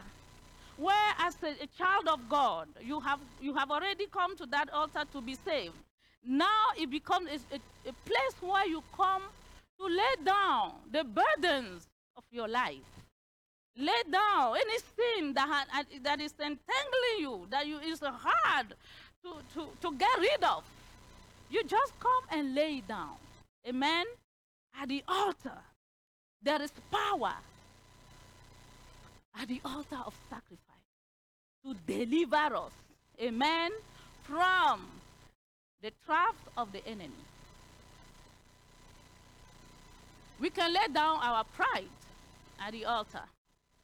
where 0.76 1.14
as 1.18 1.37
a, 1.42 1.62
a, 1.62 1.66
child 1.78 2.09
of 2.09 2.28
God, 2.28 2.68
you 2.80 3.00
have, 3.00 3.21
you 3.40 3.54
have 3.54 3.71
already 3.71 4.06
come 4.06 4.37
to 4.37 4.47
that 4.47 4.68
altar 4.73 5.04
to 5.12 5.21
be 5.21 5.37
saved. 5.44 5.75
Now 6.25 6.71
it 6.78 6.90
becomes 6.90 7.28
a, 7.30 7.54
a, 7.54 7.59
a 7.88 7.92
place 8.04 8.35
where 8.40 8.66
you 8.66 8.82
come 8.97 9.23
to 9.78 9.87
lay 9.87 10.25
down 10.25 10.73
the 10.90 11.04
burdens 11.04 11.88
of 12.16 12.25
your 12.30 12.49
life. 12.49 12.76
Lay 13.76 14.02
down 14.11 14.56
any 14.56 14.78
sin 14.97 15.35
that, 15.35 15.87
that 16.02 16.21
is 16.21 16.35
entangling 16.38 17.18
you, 17.18 17.47
that 17.50 17.66
you, 17.66 17.78
is 17.78 18.00
hard 18.00 18.75
to, 19.25 19.35
to, 19.54 19.68
to 19.80 19.97
get 19.97 20.18
rid 20.18 20.44
of. 20.44 20.62
You 21.62 21.69
just 21.69 21.92
come 22.00 22.25
and 22.33 22.57
lay 22.57 22.81
down. 22.81 23.14
Amen? 23.69 24.04
At 24.81 24.88
the 24.88 25.04
altar, 25.07 25.59
there 26.42 26.61
is 26.61 26.73
power 26.90 27.35
at 29.40 29.47
the 29.47 29.61
altar 29.64 29.99
of 30.04 30.12
sacrifice 30.28 30.59
to 31.64 31.75
deliver 31.87 32.57
us, 32.57 32.73
amen, 33.23 33.71
from 34.25 34.88
the 35.83 35.92
traps 36.04 36.42
of 36.57 36.73
the 36.73 36.85
enemy. 36.85 37.12
We 40.40 40.50
can 40.50 40.73
lay 40.73 40.92
down 40.92 41.21
our 41.23 41.45
pride 41.45 41.85
at 42.61 42.73
the 42.73 42.87
altar. 42.87 43.23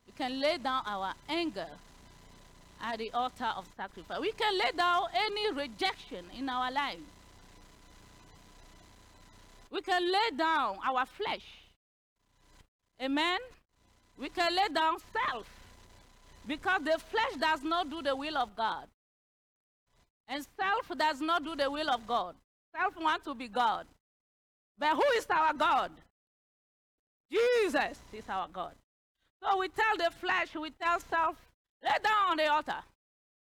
We 0.04 0.12
can 0.16 0.40
lay 0.40 0.58
down 0.58 0.82
our 0.84 1.14
anger 1.28 1.68
at 2.82 2.98
the 2.98 3.12
altar 3.12 3.52
of 3.56 3.68
sacrifice. 3.76 4.18
We 4.18 4.32
can 4.32 4.58
lay 4.58 4.72
down 4.76 5.04
any 5.14 5.52
rejection 5.52 6.24
in 6.36 6.48
our 6.48 6.72
life. 6.72 6.98
We 9.70 9.80
can 9.82 10.10
lay 10.10 10.36
down 10.36 10.78
our 10.86 11.04
flesh. 11.06 11.44
Amen. 13.02 13.38
We 14.16 14.28
can 14.28 14.54
lay 14.54 14.68
down 14.74 14.96
self 15.12 15.46
because 16.46 16.82
the 16.82 16.98
flesh 16.98 17.34
does 17.40 17.62
not 17.62 17.90
do 17.90 18.02
the 18.02 18.16
will 18.16 18.36
of 18.36 18.56
God. 18.56 18.86
And 20.28 20.44
self 20.58 20.98
does 20.98 21.20
not 21.20 21.44
do 21.44 21.54
the 21.54 21.70
will 21.70 21.90
of 21.90 22.06
God. 22.06 22.34
Self 22.76 22.94
wants 23.00 23.24
to 23.26 23.34
be 23.34 23.48
God. 23.48 23.86
But 24.78 24.94
who 24.94 25.04
is 25.16 25.26
our 25.30 25.52
God? 25.52 25.90
Jesus 27.30 27.98
is 28.12 28.24
our 28.28 28.48
God. 28.48 28.72
So 29.42 29.58
we 29.58 29.68
tell 29.68 29.96
the 29.96 30.10
flesh, 30.20 30.54
we 30.54 30.70
tell 30.70 30.98
self, 31.00 31.36
lay 31.82 31.90
down 32.02 32.30
on 32.30 32.36
the 32.36 32.46
altar. 32.46 32.82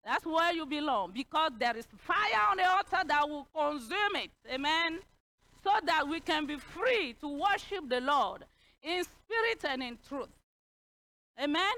That's 0.04 0.24
where 0.26 0.52
you 0.52 0.66
belong 0.66 1.12
because 1.12 1.52
there 1.58 1.76
is 1.76 1.86
fire 1.98 2.50
on 2.50 2.56
the 2.58 2.68
altar 2.68 3.06
that 3.06 3.28
will 3.28 3.46
consume 3.54 4.16
it. 4.16 4.30
Amen. 4.52 4.98
So 5.64 5.70
that 5.86 6.06
we 6.06 6.20
can 6.20 6.46
be 6.46 6.56
free 6.56 7.14
to 7.20 7.28
worship 7.28 7.88
the 7.88 8.00
Lord 8.00 8.44
in 8.82 9.02
spirit 9.02 9.64
and 9.66 9.82
in 9.82 9.98
truth. 10.06 10.28
Amen? 11.42 11.74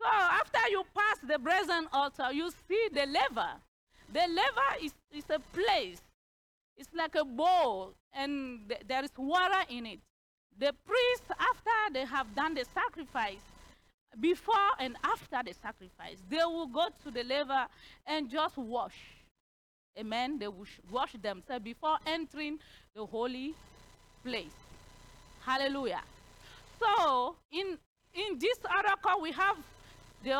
So 0.00 0.08
after 0.08 0.68
you 0.68 0.82
pass 0.94 1.18
the 1.26 1.38
brazen 1.38 1.86
altar, 1.92 2.32
you 2.32 2.50
see 2.68 2.88
the 2.92 3.06
laver. 3.06 3.52
The 4.12 4.26
laver 4.28 4.84
is, 4.84 4.92
is 5.12 5.24
a 5.30 5.38
place. 5.38 6.02
It's 6.76 6.88
like 6.94 7.14
a 7.14 7.24
bowl, 7.24 7.94
and 8.12 8.68
th- 8.68 8.82
there 8.88 9.04
is 9.04 9.10
water 9.16 9.64
in 9.68 9.86
it. 9.86 10.00
The 10.58 10.74
priest, 10.84 11.22
after 11.38 11.94
they 11.94 12.04
have 12.04 12.34
done 12.34 12.54
the 12.54 12.64
sacrifice, 12.74 13.40
before 14.20 14.54
and 14.78 14.96
after 15.04 15.40
the 15.44 15.54
sacrifice, 15.54 16.18
they 16.28 16.44
will 16.44 16.66
go 16.66 16.88
to 17.04 17.10
the 17.10 17.22
laver 17.22 17.66
and 18.06 18.28
just 18.28 18.56
wash. 18.58 19.21
Amen. 19.98 20.38
They 20.38 20.48
wash 20.90 21.12
themselves 21.20 21.64
before 21.64 21.98
entering 22.06 22.58
the 22.94 23.04
holy 23.04 23.54
place. 24.24 24.54
Hallelujah. 25.44 26.02
So 26.80 27.36
in 27.50 27.78
in 28.14 28.38
this 28.38 28.58
article 28.64 29.20
we 29.20 29.32
have 29.32 29.56
the, 30.22 30.30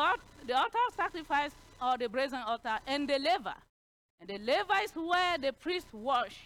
the 0.47 0.53
altar 0.53 0.77
of 0.87 0.95
sacrifice 0.95 1.51
or 1.81 1.97
the 1.97 2.07
brazen 2.07 2.39
altar 2.45 2.77
and 2.87 3.07
the 3.07 3.19
laver. 3.19 3.55
And 4.19 4.29
the 4.29 4.37
laver 4.37 4.83
is 4.83 4.91
where 4.91 5.37
the 5.37 5.53
priests 5.53 5.91
wash 5.91 6.37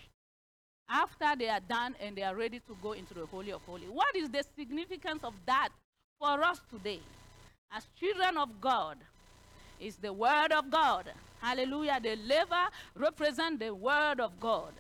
after 0.90 1.36
they 1.38 1.50
are 1.50 1.60
done 1.60 1.96
and 2.00 2.16
they 2.16 2.24
are 2.24 2.36
ready 2.36 2.60
to 2.60 2.78
go 2.82 2.94
into 2.94 3.14
the 3.14 3.26
holy 3.26 3.52
of 3.52 3.62
holy. 3.66 3.86
What 3.86 4.16
is 4.16 4.30
the 4.30 4.44
significance 4.58 5.24
of 5.24 5.34
that 5.46 5.70
for 6.20 6.42
us 6.44 6.62
today? 6.72 7.00
As 7.72 7.86
children 8.00 8.38
of 8.38 8.62
God, 8.62 8.98
is 9.80 9.96
the 9.98 10.12
word 10.12 10.52
of 10.52 10.70
God. 10.70 11.06
Hallelujah. 11.42 12.00
The 12.02 12.16
laver 12.16 12.68
represent 12.96 13.60
the 13.60 13.74
word 13.74 14.20
of 14.20 14.40
God. 14.40 14.74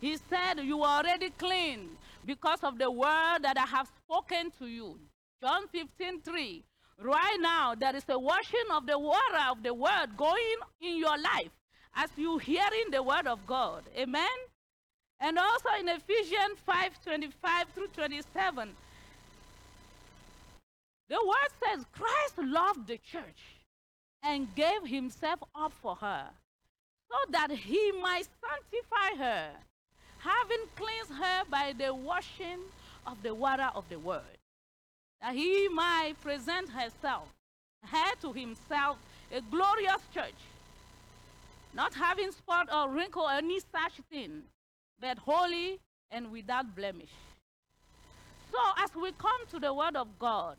He 0.00 0.16
said, 0.16 0.60
You 0.60 0.82
are 0.82 0.98
already 1.02 1.30
clean 1.30 1.88
because 2.24 2.60
of 2.62 2.78
the 2.78 2.90
word 2.90 3.38
that 3.42 3.56
I 3.56 3.66
have 3.66 3.88
spoken 4.04 4.50
to 4.58 4.66
you. 4.66 4.98
John 5.40 5.68
15, 5.68 6.20
3. 6.20 6.64
Right 7.00 7.38
now, 7.40 7.74
there 7.74 7.94
is 7.94 8.04
a 8.08 8.18
washing 8.18 8.70
of 8.72 8.86
the 8.86 8.98
water 8.98 9.44
of 9.48 9.62
the 9.62 9.72
word 9.72 10.16
going 10.16 10.56
in 10.80 10.96
your 10.98 11.16
life 11.16 11.50
as 11.94 12.10
you 12.16 12.38
hearing 12.38 12.90
the 12.90 13.02
word 13.02 13.26
of 13.26 13.46
God. 13.46 13.84
Amen. 13.96 14.26
And 15.20 15.38
also 15.38 15.68
in 15.78 15.88
Ephesians 15.88 16.58
5 16.66 17.02
25 17.04 17.66
through 17.74 17.88
27, 17.88 18.68
the 21.08 21.16
word 21.24 21.50
says, 21.64 21.84
Christ 21.92 22.38
loved 22.38 22.86
the 22.86 22.98
church 22.98 23.57
and 24.22 24.54
gave 24.54 24.86
himself 24.86 25.40
up 25.54 25.72
for 25.80 25.94
her 25.96 26.28
so 27.10 27.16
that 27.30 27.50
he 27.50 27.92
might 27.92 28.26
sanctify 28.40 29.16
her, 29.24 29.50
having 30.18 30.66
cleansed 30.76 31.12
her 31.12 31.44
by 31.50 31.72
the 31.76 31.94
washing 31.94 32.58
of 33.06 33.22
the 33.22 33.34
water 33.34 33.70
of 33.74 33.84
the 33.88 33.98
word, 33.98 34.38
that 35.22 35.34
he 35.34 35.68
might 35.68 36.14
present 36.20 36.68
herself, 36.68 37.28
her 37.84 38.14
to 38.20 38.32
himself, 38.32 38.98
a 39.32 39.40
glorious 39.50 40.02
church, 40.12 40.40
not 41.74 41.94
having 41.94 42.30
spot 42.32 42.68
or 42.72 42.90
wrinkle 42.90 43.22
or 43.22 43.32
any 43.32 43.60
such 43.60 43.92
thing, 44.10 44.42
but 45.00 45.18
holy 45.18 45.78
and 46.10 46.30
without 46.30 46.74
blemish. 46.74 47.12
So, 48.50 48.58
as 48.78 48.94
we 48.94 49.12
come 49.12 49.46
to 49.50 49.58
the 49.58 49.72
Word 49.72 49.96
of 49.96 50.08
God 50.18 50.56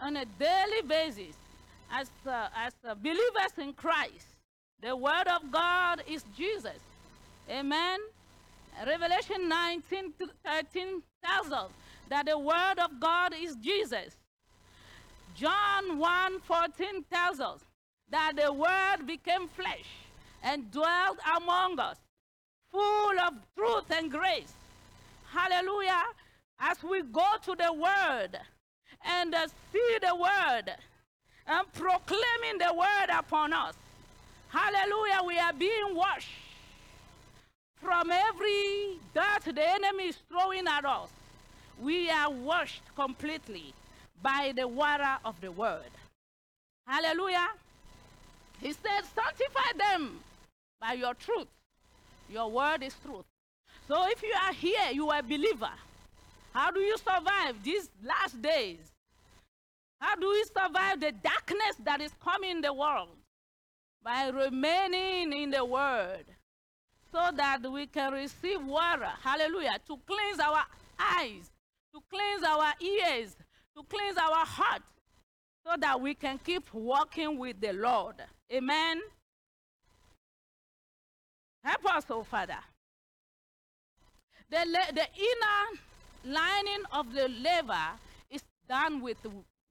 on 0.00 0.16
a 0.16 0.24
daily 0.24 0.82
basis, 0.86 1.34
as, 1.92 2.10
uh, 2.26 2.48
as 2.56 2.72
uh, 2.86 2.94
believers 2.94 3.52
in 3.58 3.72
Christ, 3.72 4.26
the 4.80 4.94
Word 4.94 5.26
of 5.26 5.50
God 5.50 6.02
is 6.08 6.24
Jesus. 6.36 6.78
Amen. 7.50 7.98
Revelation 8.86 9.48
19 9.48 10.12
to 10.18 10.30
13 10.44 11.02
tells 11.24 11.52
us 11.52 11.70
that 12.08 12.26
the 12.26 12.38
Word 12.38 12.78
of 12.82 13.00
God 13.00 13.34
is 13.38 13.56
Jesus. 13.56 14.16
John 15.34 15.98
1 15.98 16.40
14 16.40 17.04
tells 17.12 17.40
us 17.40 17.60
that 18.10 18.32
the 18.36 18.52
Word 18.52 19.06
became 19.06 19.48
flesh 19.48 19.90
and 20.42 20.70
dwelt 20.70 21.18
among 21.36 21.78
us, 21.78 21.96
full 22.72 23.18
of 23.20 23.34
truth 23.56 23.90
and 23.90 24.10
grace. 24.10 24.52
Hallelujah. 25.30 26.02
As 26.58 26.82
we 26.82 27.02
go 27.02 27.26
to 27.44 27.54
the 27.54 27.72
Word 27.72 28.38
and 29.04 29.34
uh, 29.34 29.46
see 29.72 29.98
the 30.02 30.14
Word 30.14 30.74
and 31.50 31.72
proclaiming 31.72 32.58
the 32.58 32.72
Word 32.72 33.10
upon 33.12 33.52
us, 33.52 33.74
hallelujah, 34.48 35.20
we 35.26 35.38
are 35.38 35.52
being 35.52 35.94
washed 35.94 36.28
from 37.82 38.10
every 38.10 38.98
dirt 39.14 39.54
the 39.54 39.68
enemy 39.68 40.08
is 40.08 40.18
throwing 40.28 40.66
at 40.68 40.84
us. 40.84 41.08
We 41.80 42.10
are 42.10 42.30
washed 42.30 42.82
completely 42.94 43.74
by 44.22 44.52
the 44.54 44.68
water 44.68 45.16
of 45.24 45.40
the 45.40 45.50
Word. 45.50 45.90
Hallelujah. 46.86 47.48
He 48.60 48.72
said, 48.72 49.02
Sanctify 49.14 49.78
them 49.78 50.20
by 50.80 50.92
your 50.92 51.14
truth. 51.14 51.48
Your 52.28 52.50
word 52.50 52.82
is 52.82 52.94
truth. 53.04 53.24
So 53.88 54.08
if 54.08 54.22
you 54.22 54.32
are 54.46 54.52
here, 54.52 54.92
you 54.92 55.08
are 55.10 55.18
a 55.20 55.22
believer. 55.22 55.70
How 56.52 56.70
do 56.70 56.80
you 56.80 56.96
survive 56.98 57.62
these 57.64 57.88
last 58.04 58.40
days? 58.40 58.78
How 60.00 60.16
do 60.16 60.28
we 60.28 60.44
survive 60.44 61.00
the 61.00 61.12
darkness 61.12 61.76
that 61.84 62.00
is 62.00 62.12
coming 62.24 62.50
in 62.50 62.60
the 62.62 62.72
world? 62.72 63.10
By 64.02 64.28
remaining 64.28 65.32
in 65.32 65.50
the 65.50 65.64
word 65.64 66.24
so 67.12 67.30
that 67.36 67.60
we 67.70 67.86
can 67.86 68.12
receive 68.12 68.64
water, 68.64 69.10
hallelujah, 69.22 69.78
to 69.86 69.98
cleanse 70.06 70.40
our 70.40 70.64
eyes, 70.98 71.50
to 71.92 72.00
cleanse 72.08 72.42
our 72.44 72.72
ears, 72.80 73.36
to 73.76 73.82
cleanse 73.82 74.16
our 74.16 74.46
heart, 74.46 74.82
so 75.66 75.74
that 75.78 76.00
we 76.00 76.14
can 76.14 76.38
keep 76.38 76.72
walking 76.72 77.38
with 77.38 77.60
the 77.60 77.72
Lord. 77.72 78.16
Amen. 78.52 79.00
Help 81.62 81.94
us, 81.94 82.04
oh 82.08 82.22
Father. 82.22 82.58
The, 84.48 84.58
the 84.94 85.06
inner 85.18 86.34
lining 86.34 86.84
of 86.92 87.12
the 87.12 87.28
laver 87.28 87.98
is 88.30 88.42
done 88.68 89.00
with 89.00 89.18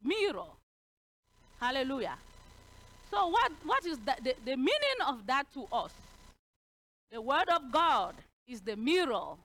mirror. 0.04 0.50
Hallelujah. 1.60 2.18
So, 3.12 3.28
what, 3.28 3.52
what 3.64 3.86
is 3.86 3.98
that, 4.00 4.24
the, 4.24 4.36
the 4.46 4.56
meaning 4.56 5.00
of 5.08 5.26
that 5.28 5.52
to 5.54 5.66
us? 5.72 5.92
The 7.12 7.22
Word 7.22 7.50
of 7.56 7.72
God 7.72 8.16
is 8.48 8.62
the 8.62 8.76
mirror 8.76 9.36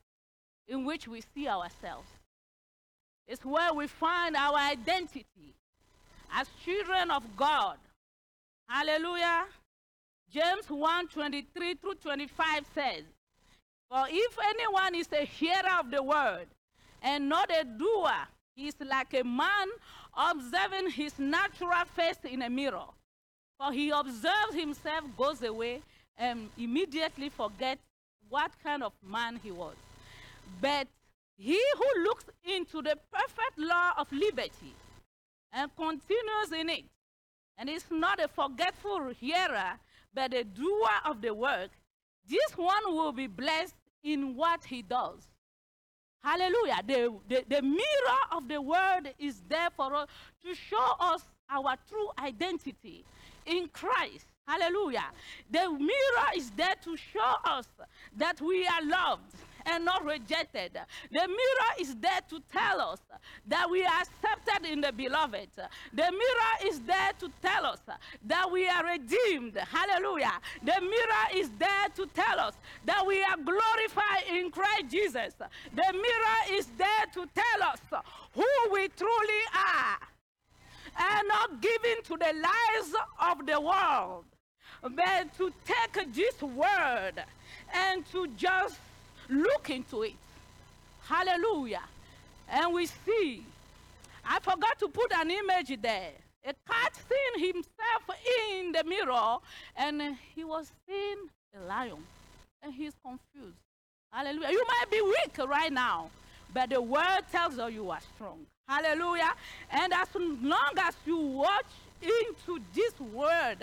in 0.68 0.84
which 0.84 1.08
we 1.08 1.22
see 1.34 1.48
ourselves. 1.48 2.08
It's 3.26 3.44
where 3.44 3.72
we 3.72 3.86
find 3.86 4.36
our 4.36 4.56
identity 4.56 5.54
as 6.32 6.48
children 6.64 7.10
of 7.10 7.22
God. 7.36 7.78
Hallelujah. 8.68 9.44
James 10.30 10.68
1 10.68 11.08
23 11.08 11.74
through 11.74 11.94
25 11.94 12.66
says, 12.74 13.02
For 13.88 14.04
if 14.10 14.38
anyone 14.50 14.94
is 14.94 15.08
a 15.12 15.24
hearer 15.24 15.78
of 15.78 15.90
the 15.90 16.02
word 16.02 16.46
and 17.02 17.28
not 17.28 17.50
a 17.50 17.64
doer, 17.64 18.12
he 18.54 18.68
is 18.68 18.74
like 18.80 19.14
a 19.14 19.24
man 19.24 19.68
observing 20.16 20.90
his 20.90 21.18
natural 21.18 21.84
face 21.94 22.18
in 22.24 22.42
a 22.42 22.50
mirror. 22.50 22.86
For 23.58 23.72
he 23.72 23.90
observes 23.90 24.54
himself, 24.54 25.04
goes 25.16 25.42
away, 25.42 25.82
and 26.16 26.48
immediately 26.58 27.28
forgets 27.28 27.82
what 28.28 28.50
kind 28.62 28.82
of 28.82 28.92
man 29.06 29.40
he 29.42 29.50
was. 29.50 29.76
But 30.60 30.88
he 31.36 31.60
who 31.76 32.04
looks 32.04 32.24
into 32.44 32.82
the 32.82 32.98
perfect 33.12 33.58
law 33.58 33.92
of 33.98 34.10
liberty 34.12 34.74
and 35.52 35.70
continues 35.76 36.52
in 36.52 36.68
it, 36.68 36.84
and 37.56 37.68
is 37.68 37.84
not 37.90 38.20
a 38.20 38.28
forgetful 38.28 39.08
hearer, 39.20 39.78
but 40.12 40.34
a 40.34 40.44
doer 40.44 40.88
of 41.04 41.20
the 41.20 41.32
work, 41.32 41.70
this 42.28 42.56
one 42.56 42.82
will 42.86 43.12
be 43.12 43.26
blessed 43.26 43.74
in 44.02 44.34
what 44.36 44.64
he 44.64 44.82
does. 44.82 45.28
Hallelujah. 46.24 46.80
The, 46.86 47.14
the, 47.28 47.44
the 47.48 47.62
mirror 47.62 48.20
of 48.32 48.48
the 48.48 48.60
word 48.60 49.12
is 49.18 49.42
there 49.46 49.68
for 49.76 49.94
us 49.94 50.08
to 50.42 50.54
show 50.54 50.94
us 50.98 51.22
our 51.50 51.76
true 51.86 52.08
identity 52.18 53.04
in 53.44 53.68
Christ. 53.68 54.24
Hallelujah. 54.48 55.04
The 55.50 55.70
mirror 55.70 56.28
is 56.34 56.50
there 56.52 56.74
to 56.82 56.96
show 56.96 57.34
us 57.44 57.66
that 58.16 58.40
we 58.40 58.66
are 58.66 58.82
loved 58.86 59.34
and 59.66 59.84
not 59.84 60.04
rejected. 60.04 60.72
The 61.10 61.26
mirror 61.28 61.72
is 61.80 61.94
there 61.96 62.20
to 62.30 62.40
tell 62.52 62.80
us 62.80 63.00
that 63.46 63.70
we 63.70 63.84
are 63.84 64.00
accepted 64.00 64.70
in 64.70 64.80
the 64.80 64.92
beloved. 64.92 65.48
The 65.92 66.02
mirror 66.02 66.54
is 66.64 66.80
there 66.80 67.12
to 67.20 67.30
tell 67.42 67.66
us 67.66 67.80
that 68.26 68.50
we 68.50 68.68
are 68.68 68.84
redeemed. 68.84 69.56
Hallelujah. 69.56 70.40
The 70.62 70.80
mirror 70.80 71.26
is 71.34 71.50
there 71.58 71.88
to 71.96 72.06
tell 72.14 72.40
us 72.40 72.54
that 72.84 73.06
we 73.06 73.22
are 73.22 73.36
glorified 73.36 74.24
in 74.30 74.50
Christ 74.50 74.88
Jesus. 74.90 75.34
The 75.34 75.92
mirror 75.92 76.40
is 76.52 76.66
there 76.78 77.06
to 77.14 77.28
tell 77.34 77.68
us 77.68 77.80
who 78.34 78.72
we 78.72 78.88
truly 78.88 79.42
are 79.54 79.98
and 80.96 81.28
not 81.28 81.60
given 81.60 82.02
to 82.04 82.16
the 82.16 82.32
lies 82.40 82.94
of 83.30 83.46
the 83.46 83.60
world, 83.60 84.24
but 84.82 85.36
to 85.38 85.52
take 85.64 86.14
this 86.14 86.40
word 86.42 87.14
and 87.72 88.06
to 88.12 88.28
just 88.36 88.78
look 89.28 89.70
into 89.70 90.02
it. 90.02 90.14
Hallelujah. 91.06 91.82
And 92.48 92.72
we 92.72 92.86
see, 92.86 93.42
I 94.24 94.38
forgot 94.40 94.78
to 94.80 94.88
put 94.88 95.12
an 95.12 95.30
image 95.30 95.80
there. 95.80 96.12
A 96.46 96.52
cat 96.70 96.92
seeing 97.08 97.46
himself 97.46 98.18
in 98.52 98.72
the 98.72 98.84
mirror, 98.84 99.38
and 99.76 100.16
he 100.34 100.44
was 100.44 100.70
seeing 100.86 101.16
a 101.58 101.64
lion, 101.66 102.04
and 102.62 102.72
he's 102.72 102.92
confused. 103.02 103.56
Hallelujah. 104.12 104.50
You 104.50 104.64
might 104.68 104.90
be 104.90 105.00
weak 105.00 105.48
right 105.48 105.72
now, 105.72 106.10
but 106.52 106.70
the 106.70 106.82
word 106.82 107.22
tells 107.32 107.56
you 107.56 107.68
you 107.68 107.90
are 107.90 108.00
strong. 108.14 108.40
Hallelujah. 108.68 109.32
And 109.70 109.92
as 109.92 110.08
long 110.14 110.72
as 110.78 110.94
you 111.06 111.18
watch 111.18 111.64
into 112.00 112.60
this 112.74 112.98
word, 113.00 113.58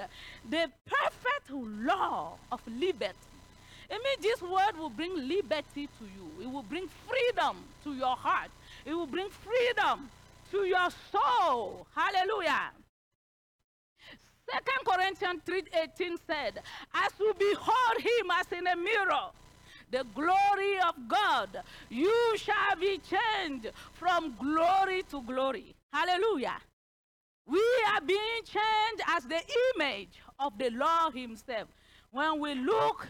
the 0.49 0.69
perfect 0.85 1.51
law 1.51 2.33
of 2.51 2.61
liberty. 2.67 3.13
I 3.91 3.95
mean, 3.95 4.21
this 4.21 4.41
word 4.41 4.77
will 4.77 4.89
bring 4.89 5.15
liberty 5.27 5.87
to 5.87 6.05
you. 6.05 6.41
It 6.41 6.49
will 6.49 6.63
bring 6.63 6.87
freedom 7.07 7.57
to 7.83 7.93
your 7.93 8.15
heart. 8.15 8.49
It 8.85 8.93
will 8.93 9.07
bring 9.07 9.29
freedom 9.29 10.09
to 10.51 10.59
your 10.59 10.87
soul. 11.11 11.85
Hallelujah. 11.93 12.71
Second 14.49 14.85
Corinthians 14.85 15.41
3:18 15.45 16.17
said, 16.25 16.61
As 16.93 17.11
we 17.19 17.31
behold 17.37 17.97
him 17.99 18.31
as 18.31 18.51
in 18.51 18.67
a 18.67 18.75
mirror, 18.75 19.29
the 19.91 20.05
glory 20.15 20.79
of 20.87 20.95
God, 21.07 21.61
you 21.89 22.37
shall 22.37 22.75
be 22.79 22.99
changed 22.99 23.71
from 23.93 24.35
glory 24.39 25.03
to 25.11 25.21
glory. 25.21 25.75
Hallelujah. 25.91 26.57
We 27.45 27.63
are 27.93 28.01
being 28.01 28.43
changed 28.45 29.03
as 29.07 29.25
the 29.25 29.41
image 29.75 30.21
of 30.39 30.57
the 30.57 30.69
Lord 30.69 31.13
Himself 31.13 31.67
when 32.11 32.39
we 32.39 32.55
look 32.55 33.07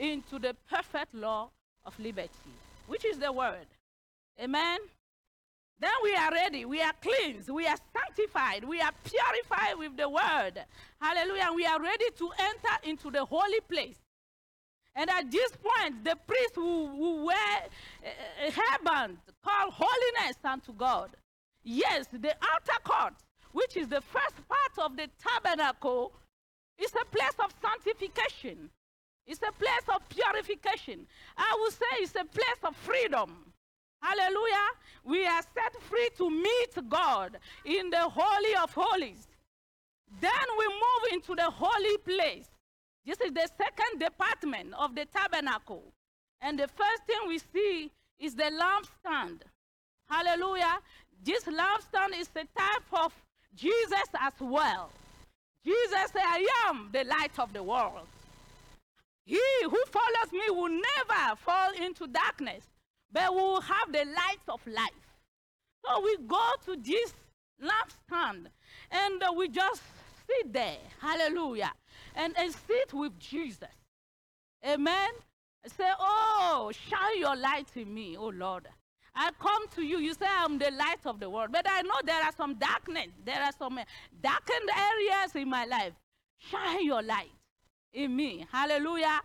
into 0.00 0.38
the 0.38 0.56
perfect 0.68 1.14
law 1.14 1.50
of 1.84 1.98
liberty, 1.98 2.54
which 2.86 3.04
is 3.04 3.18
the 3.18 3.32
Word. 3.32 3.66
Amen. 4.42 4.78
Then 5.78 5.92
we 6.02 6.14
are 6.14 6.30
ready. 6.30 6.64
We 6.64 6.82
are 6.82 6.92
cleansed. 7.00 7.48
We 7.48 7.66
are 7.66 7.76
sanctified. 7.92 8.64
We 8.64 8.80
are 8.80 8.92
purified 9.04 9.78
with 9.78 9.96
the 9.96 10.08
Word. 10.08 10.64
Hallelujah. 11.00 11.50
We 11.54 11.64
are 11.64 11.80
ready 11.80 12.10
to 12.18 12.30
enter 12.38 12.88
into 12.88 13.10
the 13.10 13.24
holy 13.24 13.60
place. 13.68 13.98
And 14.94 15.08
at 15.08 15.30
this 15.30 15.52
point, 15.56 16.04
the 16.04 16.16
priest 16.26 16.56
will, 16.56 16.88
will 16.88 17.24
wear 17.26 17.36
a, 18.02 18.06
eh, 18.06 18.10
a 18.42 18.46
eh, 18.46 18.50
hairband 18.50 19.16
called 19.44 19.72
holiness 19.72 20.36
unto 20.44 20.72
God. 20.72 21.10
Yes, 21.62 22.06
the 22.12 22.34
outer 22.42 22.80
court 22.82 23.14
which 23.52 23.76
is 23.76 23.88
the 23.88 24.00
first 24.00 24.36
part 24.48 24.90
of 24.90 24.96
the 24.96 25.08
tabernacle, 25.18 26.12
is 26.78 26.92
a 26.94 27.04
place 27.06 27.34
of 27.38 27.52
sanctification. 27.60 28.70
It's 29.30 29.42
a 29.42 29.52
place 29.52 29.86
of 29.94 30.08
purification. 30.08 31.06
I 31.38 31.56
would 31.60 31.72
say 31.72 31.86
it's 31.98 32.16
a 32.16 32.24
place 32.24 32.60
of 32.64 32.74
freedom. 32.74 33.30
Hallelujah. 34.02 34.68
We 35.04 35.24
are 35.24 35.40
set 35.54 35.80
free 35.82 36.08
to 36.16 36.28
meet 36.28 36.88
God 36.88 37.38
in 37.64 37.90
the 37.90 38.08
Holy 38.08 38.56
of 38.60 38.72
Holies. 38.74 39.28
Then 40.20 40.32
we 40.58 40.66
move 40.66 41.12
into 41.12 41.36
the 41.36 41.48
holy 41.48 41.96
place. 41.98 42.48
This 43.06 43.20
is 43.20 43.32
the 43.32 43.48
second 43.56 44.00
department 44.00 44.74
of 44.76 44.96
the 44.96 45.04
tabernacle. 45.04 45.84
And 46.40 46.58
the 46.58 46.66
first 46.66 47.04
thing 47.06 47.28
we 47.28 47.38
see 47.38 47.88
is 48.18 48.34
the 48.34 48.50
lampstand. 48.50 49.42
Hallelujah. 50.08 50.80
This 51.22 51.44
lampstand 51.44 52.18
is 52.18 52.30
a 52.34 52.46
type 52.58 53.04
of 53.04 53.12
Jesus 53.54 54.08
as 54.20 54.32
well. 54.40 54.90
Jesus 55.64 56.10
said, 56.12 56.24
I 56.24 56.48
am 56.66 56.88
the 56.90 57.04
light 57.04 57.38
of 57.38 57.52
the 57.52 57.62
world. 57.62 58.08
He 59.30 59.40
who 59.62 59.80
follows 59.92 60.32
me 60.32 60.50
will 60.50 60.70
never 60.70 61.36
fall 61.36 61.70
into 61.80 62.08
darkness, 62.08 62.64
but 63.12 63.32
will 63.32 63.60
have 63.60 63.92
the 63.92 64.04
light 64.04 64.44
of 64.48 64.60
life. 64.66 65.06
So 65.86 66.00
we 66.00 66.16
go 66.26 66.50
to 66.64 66.74
this 66.74 67.14
lampstand 67.62 68.46
and 68.90 69.22
we 69.36 69.46
just 69.46 69.82
sit 70.26 70.52
there, 70.52 70.78
hallelujah, 71.00 71.70
and, 72.16 72.36
and 72.36 72.52
sit 72.52 72.92
with 72.92 73.20
Jesus. 73.20 73.76
Amen. 74.66 75.10
Say, 75.64 75.92
Oh, 76.00 76.72
shine 76.74 77.20
your 77.20 77.36
light 77.36 77.68
in 77.76 77.94
me, 77.94 78.16
oh 78.18 78.32
Lord. 78.34 78.66
I 79.14 79.30
come 79.38 79.68
to 79.76 79.82
you. 79.82 79.98
You 79.98 80.14
say 80.14 80.26
I'm 80.28 80.58
the 80.58 80.72
light 80.72 81.06
of 81.06 81.20
the 81.20 81.30
world. 81.30 81.50
But 81.52 81.66
I 81.68 81.82
know 81.82 82.00
there 82.04 82.20
are 82.20 82.32
some 82.36 82.54
darkness. 82.54 83.08
There 83.24 83.40
are 83.40 83.52
some 83.56 83.78
darkened 84.20 84.70
areas 84.76 85.36
in 85.36 85.48
my 85.48 85.66
life. 85.66 85.92
Shine 86.38 86.84
your 86.84 87.02
light 87.02 87.30
in 87.92 88.14
me. 88.14 88.46
Hallelujah. 88.52 89.20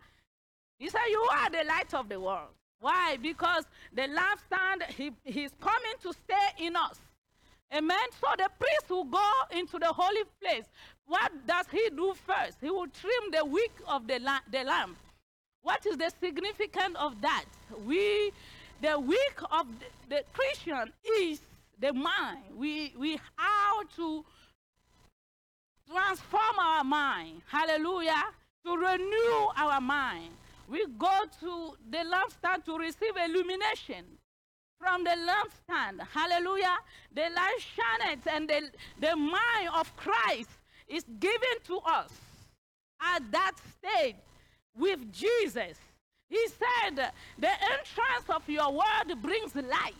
He 0.77 0.89
said, 0.89 1.05
You 1.09 1.27
are 1.31 1.49
the 1.49 1.63
light 1.67 1.93
of 1.93 2.09
the 2.09 2.19
world. 2.19 2.49
Why? 2.79 3.17
Because 3.21 3.65
the 3.93 4.03
lampstand, 4.03 4.83
he, 4.89 5.11
he's 5.23 5.51
coming 5.59 5.93
to 6.03 6.13
stay 6.13 6.65
in 6.65 6.75
us. 6.75 6.99
Amen. 7.73 7.97
So 8.21 8.27
the 8.37 8.49
priest 8.59 8.89
will 8.89 9.05
go 9.05 9.31
into 9.51 9.79
the 9.79 9.87
holy 9.87 10.23
place. 10.41 10.65
What 11.07 11.31
does 11.47 11.65
he 11.71 11.89
do 11.89 12.13
first? 12.25 12.57
He 12.61 12.69
will 12.69 12.87
trim 12.87 13.31
the 13.31 13.45
wick 13.45 13.71
of 13.87 14.07
the, 14.07 14.19
la- 14.19 14.39
the 14.51 14.63
lamp. 14.63 14.97
What 15.61 15.85
is 15.85 15.97
the 15.97 16.11
significance 16.21 16.95
of 16.99 17.19
that? 17.21 17.45
We 17.85 18.31
the 18.81 18.99
wick 18.99 19.39
of 19.51 19.67
the, 19.79 20.15
the 20.15 20.23
Christian 20.33 20.91
is 21.19 21.41
the 21.79 21.93
mind. 21.93 22.43
We, 22.55 22.93
we 22.97 23.19
how 23.35 23.83
to 23.95 24.25
transform 25.89 26.59
our 26.59 26.83
mind. 26.83 27.41
Hallelujah. 27.47 28.23
To 28.65 28.75
renew 28.75 29.47
our 29.55 29.79
mind. 29.79 30.31
We 30.67 30.85
go 30.97 31.13
to 31.41 31.73
the 31.89 31.99
lampstand 31.99 32.65
to 32.65 32.77
receive 32.77 33.15
illumination 33.15 34.05
from 34.79 35.03
the 35.03 35.11
lampstand. 35.11 36.01
Hallelujah. 36.11 36.75
The 37.13 37.21
light 37.35 37.59
shineth 37.59 38.27
and 38.27 38.49
the, 38.49 38.69
the 38.99 39.15
mind 39.15 39.69
of 39.75 39.95
Christ 39.95 40.49
is 40.87 41.05
given 41.19 41.57
to 41.65 41.77
us 41.85 42.11
at 43.01 43.31
that 43.31 43.53
stage 43.77 44.15
with 44.75 45.11
Jesus. 45.13 45.77
He 46.27 46.47
said, 46.47 47.11
The 47.37 47.49
entrance 47.49 48.29
of 48.29 48.47
your 48.49 48.71
word 48.71 49.21
brings 49.21 49.53
light. 49.55 49.93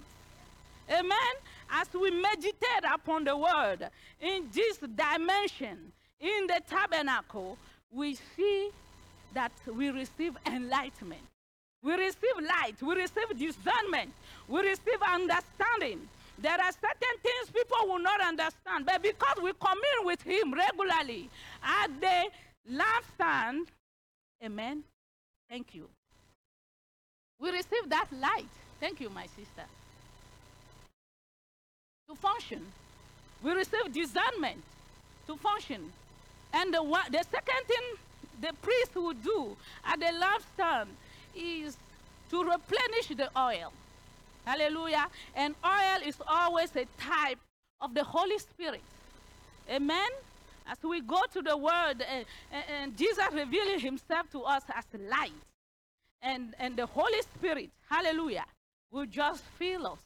Amen. 0.89 1.36
As 1.71 1.88
we 1.93 2.12
meditate 2.12 2.86
upon 2.91 3.23
the 3.25 3.38
word 3.38 3.89
in 4.19 4.49
this 4.51 4.78
dimension, 4.78 5.91
in 6.19 6.47
the 6.47 6.62
tabernacle, 6.67 7.58
we 7.95 8.17
see 8.36 8.69
that 9.34 9.51
we 9.73 9.89
receive 9.89 10.38
enlightenment. 10.45 11.21
We 11.81 11.93
receive 11.93 12.36
light. 12.41 12.75
We 12.81 12.95
receive 12.95 13.29
discernment. 13.38 14.12
We 14.47 14.62
receive 14.62 15.01
understanding. 15.08 16.08
There 16.38 16.51
are 16.51 16.71
certain 16.71 17.17
things 17.23 17.49
people 17.53 17.88
will 17.88 17.99
not 17.99 18.19
understand, 18.21 18.86
but 18.86 19.01
because 19.01 19.38
we 19.41 19.51
commune 19.53 20.03
with 20.03 20.21
Him 20.21 20.53
regularly 20.53 21.29
at 21.63 21.88
the 22.01 22.73
lampstand, 22.73 23.67
amen. 24.43 24.84
Thank 25.49 25.75
you. 25.75 25.88
We 27.39 27.51
receive 27.51 27.89
that 27.89 28.08
light. 28.19 28.49
Thank 28.79 28.99
you, 28.99 29.10
my 29.10 29.27
sister. 29.27 29.63
To 32.10 32.15
function. 32.15 32.62
We 33.43 33.51
receive 33.51 33.93
discernment 33.93 34.63
to 35.27 35.38
function. 35.38 35.91
And 36.56 36.74
the, 36.74 36.82
one, 36.82 37.04
the 37.12 37.24
second 37.30 37.68
thing 37.68 37.84
the 38.41 38.54
priest 38.62 38.96
would 38.96 39.22
do 39.22 39.58
at 39.84 40.00
the 40.00 40.06
lampstand 40.06 40.88
is 41.36 41.78
to 42.30 42.44
replenish 42.44 43.10
the 43.10 43.30
oil. 43.38 43.74
Hallelujah. 44.46 45.08
And 45.36 45.54
oil 45.65 46.08
is 46.08 46.15
always 46.26 46.74
a 46.78 46.86
type 46.98 47.39
of 47.82 47.94
the 47.94 48.04
Holy 48.04 48.39
Spirit. 48.39 48.82
Amen. 49.70 50.10
As 50.68 50.78
we 50.82 51.02
go 51.02 51.22
to 51.34 51.41
the 51.41 51.58
Word, 51.58 52.04
and, 52.10 52.26
and 52.52 52.98
Jesus 52.98 53.26
revealing 53.34 53.80
Himself 53.80 54.32
to 54.32 54.41
us 54.44 54.63
as 54.74 54.86
light 55.10 55.32
and, 56.22 56.56
and 56.58 56.78
the 56.78 56.86
Holy 56.86 57.22
Spirit, 57.22 57.70
hallelujah, 57.89 58.46
will 58.91 59.06
just 59.06 59.44
fill 59.60 59.88
us 59.88 60.00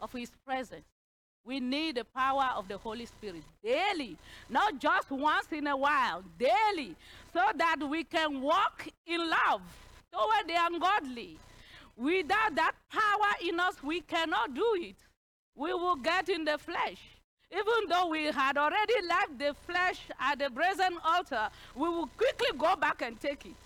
of 0.00 0.12
His 0.12 0.30
presence. 0.46 0.84
We 1.44 1.60
need 1.60 1.96
the 1.96 2.04
power 2.04 2.50
of 2.56 2.68
the 2.68 2.76
Holy 2.76 3.06
Spirit 3.06 3.42
daily, 3.64 4.16
not 4.50 4.78
just 4.78 5.10
once 5.10 5.46
in 5.50 5.66
a 5.66 5.76
while, 5.76 6.22
daily, 6.38 6.94
so 7.32 7.42
that 7.56 7.76
we 7.88 8.04
can 8.04 8.42
walk 8.42 8.86
in 9.06 9.20
love 9.20 9.62
toward 10.12 10.46
the 10.46 10.54
ungodly. 10.58 11.38
Without 11.96 12.54
that 12.54 12.72
power 12.90 13.48
in 13.48 13.58
us, 13.58 13.82
we 13.82 14.02
cannot 14.02 14.54
do 14.54 14.76
it. 14.76 14.96
We 15.56 15.72
will 15.72 15.96
get 15.96 16.28
in 16.28 16.44
the 16.44 16.58
flesh. 16.58 17.00
Even 17.50 17.88
though 17.88 18.08
we 18.08 18.24
had 18.26 18.58
already 18.58 18.94
left 19.08 19.38
the 19.38 19.54
flesh 19.66 20.00
at 20.20 20.38
the 20.38 20.50
brazen 20.50 20.98
altar, 21.02 21.48
we 21.74 21.88
will 21.88 22.06
quickly 22.08 22.56
go 22.58 22.76
back 22.76 23.00
and 23.02 23.18
take 23.18 23.46
it. 23.46 23.56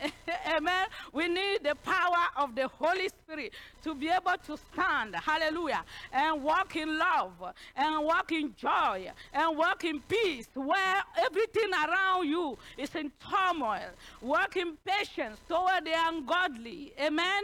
Amen. 0.56 0.86
We 1.12 1.28
need 1.28 1.64
the 1.64 1.74
power 1.74 2.26
of 2.36 2.54
the 2.54 2.68
Holy 2.68 3.08
Spirit 3.08 3.52
to 3.82 3.94
be 3.94 4.08
able 4.08 4.36
to 4.46 4.56
stand, 4.72 5.14
hallelujah, 5.14 5.84
and 6.12 6.42
walk 6.42 6.76
in 6.76 6.98
love, 6.98 7.32
and 7.74 8.04
walk 8.04 8.32
in 8.32 8.54
joy, 8.56 9.10
and 9.32 9.56
walk 9.56 9.84
in 9.84 10.00
peace, 10.00 10.48
where 10.54 11.02
everything 11.18 11.70
around 11.72 12.28
you 12.28 12.58
is 12.76 12.94
in 12.94 13.10
turmoil. 13.20 13.90
Walk 14.20 14.56
in 14.56 14.76
patience 14.84 15.38
toward 15.48 15.84
the 15.84 15.92
ungodly. 15.94 16.92
Amen. 17.00 17.42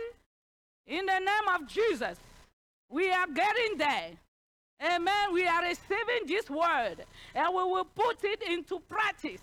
In 0.87 1.07
the 1.07 1.19
name 1.19 1.55
of 1.55 1.67
Jesus, 1.69 2.19
we 2.89 3.11
are 3.11 3.27
getting 3.27 3.79
there. 3.79 4.11
Amen. 4.85 5.33
We 5.33 5.47
are 5.47 5.63
receiving 5.63 6.27
this 6.27 6.51
word 6.51 7.05
and 7.37 7.55
we 7.55 7.63
will 7.63 7.85
put 7.85 8.25
it 8.25 8.43
into 8.43 8.81
practice. 8.81 9.41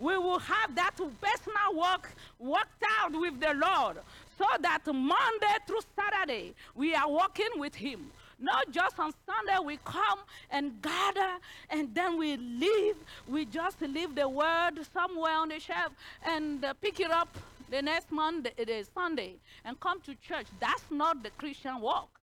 We 0.00 0.18
will 0.18 0.40
have 0.40 0.74
that 0.74 0.96
personal 0.96 1.80
work 1.80 2.10
worked 2.40 2.82
out 2.98 3.12
with 3.12 3.38
the 3.38 3.54
Lord 3.54 3.98
so 4.36 4.46
that 4.60 4.84
Monday 4.86 5.56
through 5.66 5.82
Saturday 5.94 6.54
we 6.74 6.94
are 6.94 7.08
working 7.08 7.50
with 7.56 7.74
Him. 7.76 8.10
Not 8.40 8.72
just 8.72 8.98
on 8.98 9.12
Sunday 9.26 9.64
we 9.64 9.78
come 9.84 10.20
and 10.50 10.82
gather 10.82 11.38
and 11.68 11.94
then 11.94 12.18
we 12.18 12.36
leave. 12.36 12.96
We 13.28 13.44
just 13.44 13.80
leave 13.82 14.16
the 14.16 14.28
word 14.28 14.72
somewhere 14.92 15.36
on 15.36 15.50
the 15.50 15.60
shelf 15.60 15.92
and 16.24 16.64
uh, 16.64 16.72
pick 16.74 16.98
it 16.98 17.12
up 17.12 17.28
the 17.70 17.80
next 17.80 18.10
Monday, 18.10 18.52
Sunday, 18.92 19.36
and 19.64 19.78
come 19.78 20.00
to 20.00 20.16
church. 20.16 20.46
That's 20.58 20.82
not 20.90 21.22
the 21.22 21.30
Christian 21.30 21.80
walk. 21.80 22.19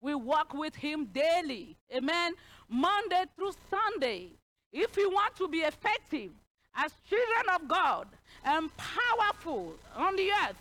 We 0.00 0.14
walk 0.14 0.54
with 0.54 0.74
Him 0.76 1.06
daily. 1.06 1.76
Amen. 1.94 2.34
Monday 2.68 3.24
through 3.36 3.52
Sunday. 3.70 4.30
If 4.72 4.96
we 4.96 5.06
want 5.06 5.36
to 5.36 5.48
be 5.48 5.58
effective 5.58 6.30
as 6.74 6.92
children 7.08 7.54
of 7.54 7.68
God 7.68 8.08
and 8.44 8.70
powerful 8.76 9.74
on 9.94 10.16
the 10.16 10.30
earth 10.30 10.56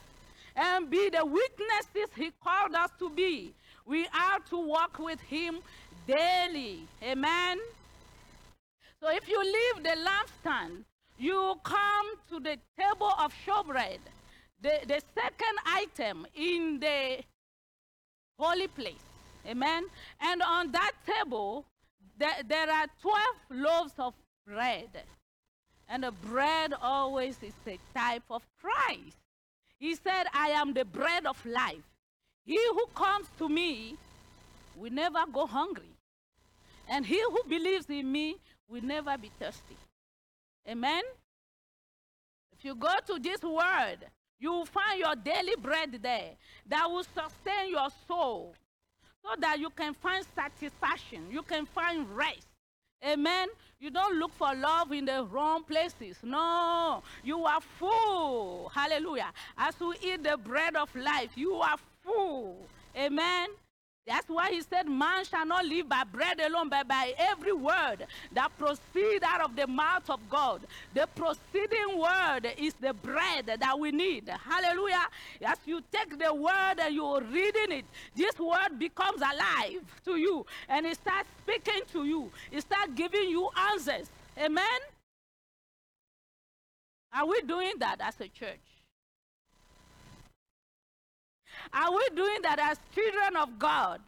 and 0.56 0.90
be 0.90 1.10
the 1.10 1.26
witnesses 1.26 2.10
He 2.16 2.32
called 2.44 2.74
us 2.76 2.92
to 3.00 3.10
be, 3.10 3.54
we 3.86 4.08
are 4.08 4.40
to 4.50 4.58
walk 4.58 5.00
with 5.00 5.20
Him 5.22 5.60
daily. 6.08 6.88
Amen. 7.04 7.60
So 9.02 9.10
if 9.12 9.28
you 9.28 9.40
leave 9.44 9.84
the 9.84 9.98
lampstand, 10.02 10.84
you 11.18 11.56
come 11.64 12.08
to 12.30 12.40
the 12.40 12.58
table 12.80 13.12
of 13.20 13.34
showbread, 13.46 14.00
the, 14.62 14.80
the 14.88 15.02
second 15.14 15.58
item 15.66 16.26
in 16.36 16.80
the 16.80 17.20
holy 18.40 18.68
place. 18.68 19.15
Amen. 19.48 19.86
And 20.20 20.42
on 20.42 20.72
that 20.72 20.92
table, 21.06 21.66
there, 22.18 22.36
there 22.48 22.70
are 22.70 22.88
12 23.02 23.26
loaves 23.52 23.94
of 24.00 24.14
bread. 24.48 24.90
And 25.88 26.04
the 26.04 26.12
bread 26.12 26.74
always 26.82 27.38
is 27.44 27.54
a 27.68 27.78
type 27.94 28.24
of 28.30 28.42
Christ. 28.60 29.18
He 29.80 29.96
said, 29.96 30.26
I 30.34 30.50
am 30.50 30.74
the 30.74 30.86
bread 30.86 31.26
of 31.26 31.44
life. 31.46 31.84
He 32.46 32.60
who 32.72 32.86
comes 32.96 33.28
to 33.38 33.50
me 33.50 33.96
will 34.76 34.92
never 34.92 35.24
go 35.32 35.46
hungry. 35.46 35.92
And 36.88 37.06
he 37.06 37.22
who 37.22 37.42
believes 37.48 37.90
in 37.90 38.12
me 38.12 38.38
will 38.68 38.84
never 38.84 39.18
be 39.18 39.32
thirsty. 39.40 39.78
Amen. 40.68 41.04
If 42.58 42.64
you 42.64 42.76
go 42.76 42.94
to 43.08 43.20
this 43.20 43.42
word, 43.42 43.98
you 44.40 44.52
will 44.52 44.66
find 44.66 45.00
your 45.00 45.16
daily 45.16 45.56
bread 45.62 46.00
there 46.02 46.32
that 46.68 46.90
will 46.90 47.04
sustain 47.04 47.70
your 47.70 47.90
soul 48.08 48.56
so 49.26 49.32
that 49.40 49.60
you 49.60 49.70
can 49.72 49.94
find 49.96 50.26
satisfaction, 50.36 51.26
you 51.32 51.42
can 51.42 51.66
find 51.66 52.10
rest. 52.16 52.48
Amen. 53.06 53.48
You 53.80 53.90
don't 53.92 54.18
look 54.18 54.34
for 54.34 54.54
love 54.56 54.92
in 54.92 55.06
the 55.06 55.26
wrong 55.26 55.64
places. 55.64 56.18
No, 56.24 57.04
you 57.24 57.44
are 57.44 57.62
full. 57.62 58.70
Hallelujah. 58.74 59.32
As 59.58 59.76
you 59.80 59.94
eat 60.02 60.24
the 60.24 60.38
bread 60.38 60.76
of 60.76 60.96
life, 60.96 61.32
you 61.36 61.56
are 61.56 61.78
full. 62.04 62.58
Amen. 62.96 63.50
That's 64.08 64.30
why 64.30 64.52
he 64.52 64.62
said, 64.62 64.88
Man 64.88 65.26
shall 65.26 65.46
not 65.46 65.66
live 65.66 65.90
by 65.90 66.04
bread 66.04 66.40
alone, 66.40 66.70
but 66.70 66.88
by 66.88 67.14
every 67.18 67.54
word 67.54 68.06
that 68.34 68.52
proceeds 68.58 69.24
out 69.24 69.42
of 69.42 69.56
the 69.56 69.66
mouth 69.66 70.08
of 70.10 70.20
God. 70.30 70.62
The 70.94 71.08
proceeding 71.16 71.98
word 71.98 72.48
is 72.58 72.76
the 72.76 72.94
bread 72.94 73.48
that 73.60 73.80
we 73.80 73.92
need. 73.92 74.30
Hallelujah. 74.30 75.06
As 75.44 75.58
you 75.66 75.82
take 75.92 76.20
the 76.20 76.34
word 76.34 76.76
and 76.80 76.94
you're 76.94 77.22
reading 77.22 77.72
it, 77.72 77.86
this 78.16 78.38
word 78.38 78.78
becomes 78.78 79.22
alive 79.22 79.82
to 80.06 80.18
you 80.18 80.46
and 80.70 80.86
it 80.86 80.96
starts 80.98 81.30
speaking 81.42 81.82
to 81.94 82.06
you, 82.06 82.32
it 82.52 82.62
starts 82.62 82.92
giving 82.96 83.30
you 83.30 83.50
answers. 83.72 84.10
Amen. 84.38 84.80
Are 87.12 87.26
we 87.26 87.42
doing 87.42 87.74
that 87.80 87.98
as 88.02 88.20
a 88.20 88.28
church? 88.28 88.75
Are 91.74 91.92
we 91.92 92.08
doing 92.16 92.42
that 92.44 92.60
as 92.60 92.80
children 92.94 93.36
of 93.36 93.60
God? 93.60 94.02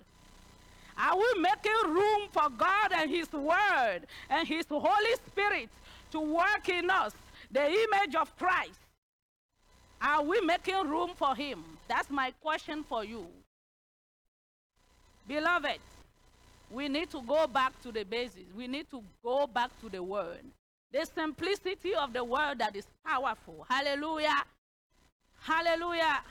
Are 0.98 1.16
we 1.16 1.42
making 1.42 1.94
room 1.94 2.28
for 2.32 2.50
God 2.58 2.92
and 2.94 3.10
His 3.10 3.32
Word 3.32 4.02
and 4.30 4.48
His 4.48 4.66
Holy 4.70 5.16
Spirit 5.28 5.70
to 6.12 6.20
work 6.20 6.68
in 6.70 6.90
us, 6.90 7.14
the 7.52 7.66
image 7.66 8.16
of 8.16 8.36
Christ? 8.38 8.80
Are 10.02 10.24
we 10.24 10.42
making 10.42 10.88
room 10.88 11.12
for 11.16 11.36
Him? 11.36 11.64
That's 11.88 12.10
my 12.10 12.32
question 12.42 12.84
for 12.84 13.04
you. 13.06 13.28
Beloved, 15.28 15.80
we 16.72 16.88
need 16.88 17.10
to 17.12 17.22
go 17.22 17.48
back 17.48 17.80
to 17.84 17.92
the 17.92 18.04
basis. 18.04 18.46
We 18.56 18.68
need 18.68 18.90
to 18.92 19.04
go 19.24 19.48
back 19.48 19.72
to 19.82 19.90
the 19.90 20.02
Word. 20.02 20.44
The 20.92 21.06
simplicity 21.14 21.94
of 21.94 22.14
the 22.14 22.24
Word 22.24 22.60
that 22.60 22.76
is 22.76 22.88
powerful. 23.06 23.66
Hallelujah. 23.70 24.44
Hallelujah. 25.40 26.22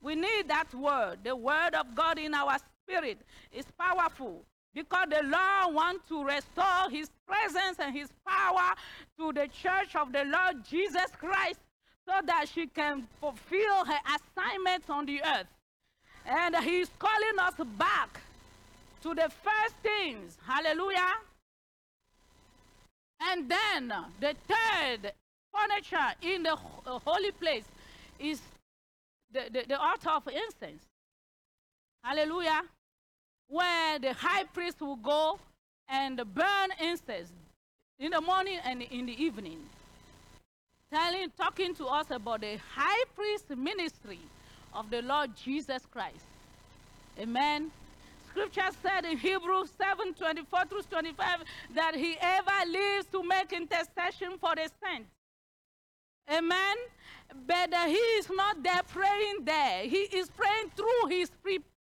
We 0.00 0.14
need 0.14 0.48
that 0.48 0.72
word. 0.74 1.18
The 1.24 1.34
word 1.34 1.74
of 1.74 1.94
God 1.94 2.18
in 2.18 2.34
our 2.34 2.56
spirit 2.84 3.18
is 3.52 3.66
powerful 3.78 4.44
because 4.74 5.08
the 5.10 5.22
Lord 5.22 5.74
wants 5.74 6.08
to 6.08 6.24
restore 6.24 6.90
his 6.90 7.10
presence 7.26 7.78
and 7.80 7.96
his 7.96 8.08
power 8.26 8.74
to 9.18 9.32
the 9.32 9.48
church 9.48 9.96
of 9.96 10.12
the 10.12 10.24
Lord 10.24 10.64
Jesus 10.68 11.06
Christ 11.18 11.60
so 12.06 12.14
that 12.26 12.46
she 12.52 12.66
can 12.66 13.06
fulfill 13.20 13.84
her 13.84 13.98
assignment 14.06 14.88
on 14.88 15.04
the 15.04 15.20
earth. 15.22 15.46
And 16.24 16.56
he's 16.56 16.90
calling 16.98 17.38
us 17.40 17.54
back 17.76 18.20
to 19.02 19.14
the 19.14 19.30
first 19.42 19.74
things. 19.82 20.36
Hallelujah. 20.46 21.12
And 23.20 23.50
then 23.50 23.92
the 24.20 24.34
third 24.46 25.12
furniture 25.52 26.14
in 26.22 26.44
the 26.44 26.56
holy 26.56 27.32
place 27.32 27.64
is 28.18 28.40
the, 29.32 29.44
the, 29.52 29.64
the 29.68 29.80
altar 29.80 30.10
of 30.10 30.28
incense. 30.28 30.84
Hallelujah. 32.02 32.62
Where 33.48 33.98
the 33.98 34.12
high 34.12 34.44
priest 34.44 34.80
will 34.80 34.96
go 34.96 35.38
and 35.88 36.16
burn 36.34 36.70
incense 36.80 37.32
in 37.98 38.12
the 38.12 38.20
morning 38.20 38.58
and 38.64 38.82
in 38.82 39.06
the 39.06 39.22
evening. 39.22 39.58
Telling, 40.92 41.30
talking 41.36 41.74
to 41.74 41.86
us 41.86 42.06
about 42.10 42.40
the 42.40 42.58
high 42.74 43.04
priest 43.14 43.50
ministry 43.50 44.20
of 44.72 44.90
the 44.90 45.02
Lord 45.02 45.30
Jesus 45.36 45.82
Christ. 45.90 46.24
Amen. 47.18 47.70
Scripture 48.30 48.70
said 48.82 49.04
in 49.04 49.18
Hebrews 49.18 49.72
7 49.76 50.14
24 50.14 50.64
through 50.66 50.82
25 50.82 51.40
that 51.74 51.94
he 51.94 52.16
ever 52.20 52.70
lives 52.70 53.06
to 53.12 53.22
make 53.22 53.52
intercession 53.52 54.38
for 54.38 54.54
the 54.54 54.70
saints. 54.82 55.10
Amen. 56.30 56.76
But 57.46 57.72
uh, 57.72 57.86
he 57.86 57.94
is 57.94 58.28
not 58.30 58.62
there 58.62 58.82
praying 58.88 59.44
there. 59.44 59.82
He 59.84 60.02
is 60.16 60.28
praying 60.30 60.70
through 60.76 61.08
his 61.10 61.30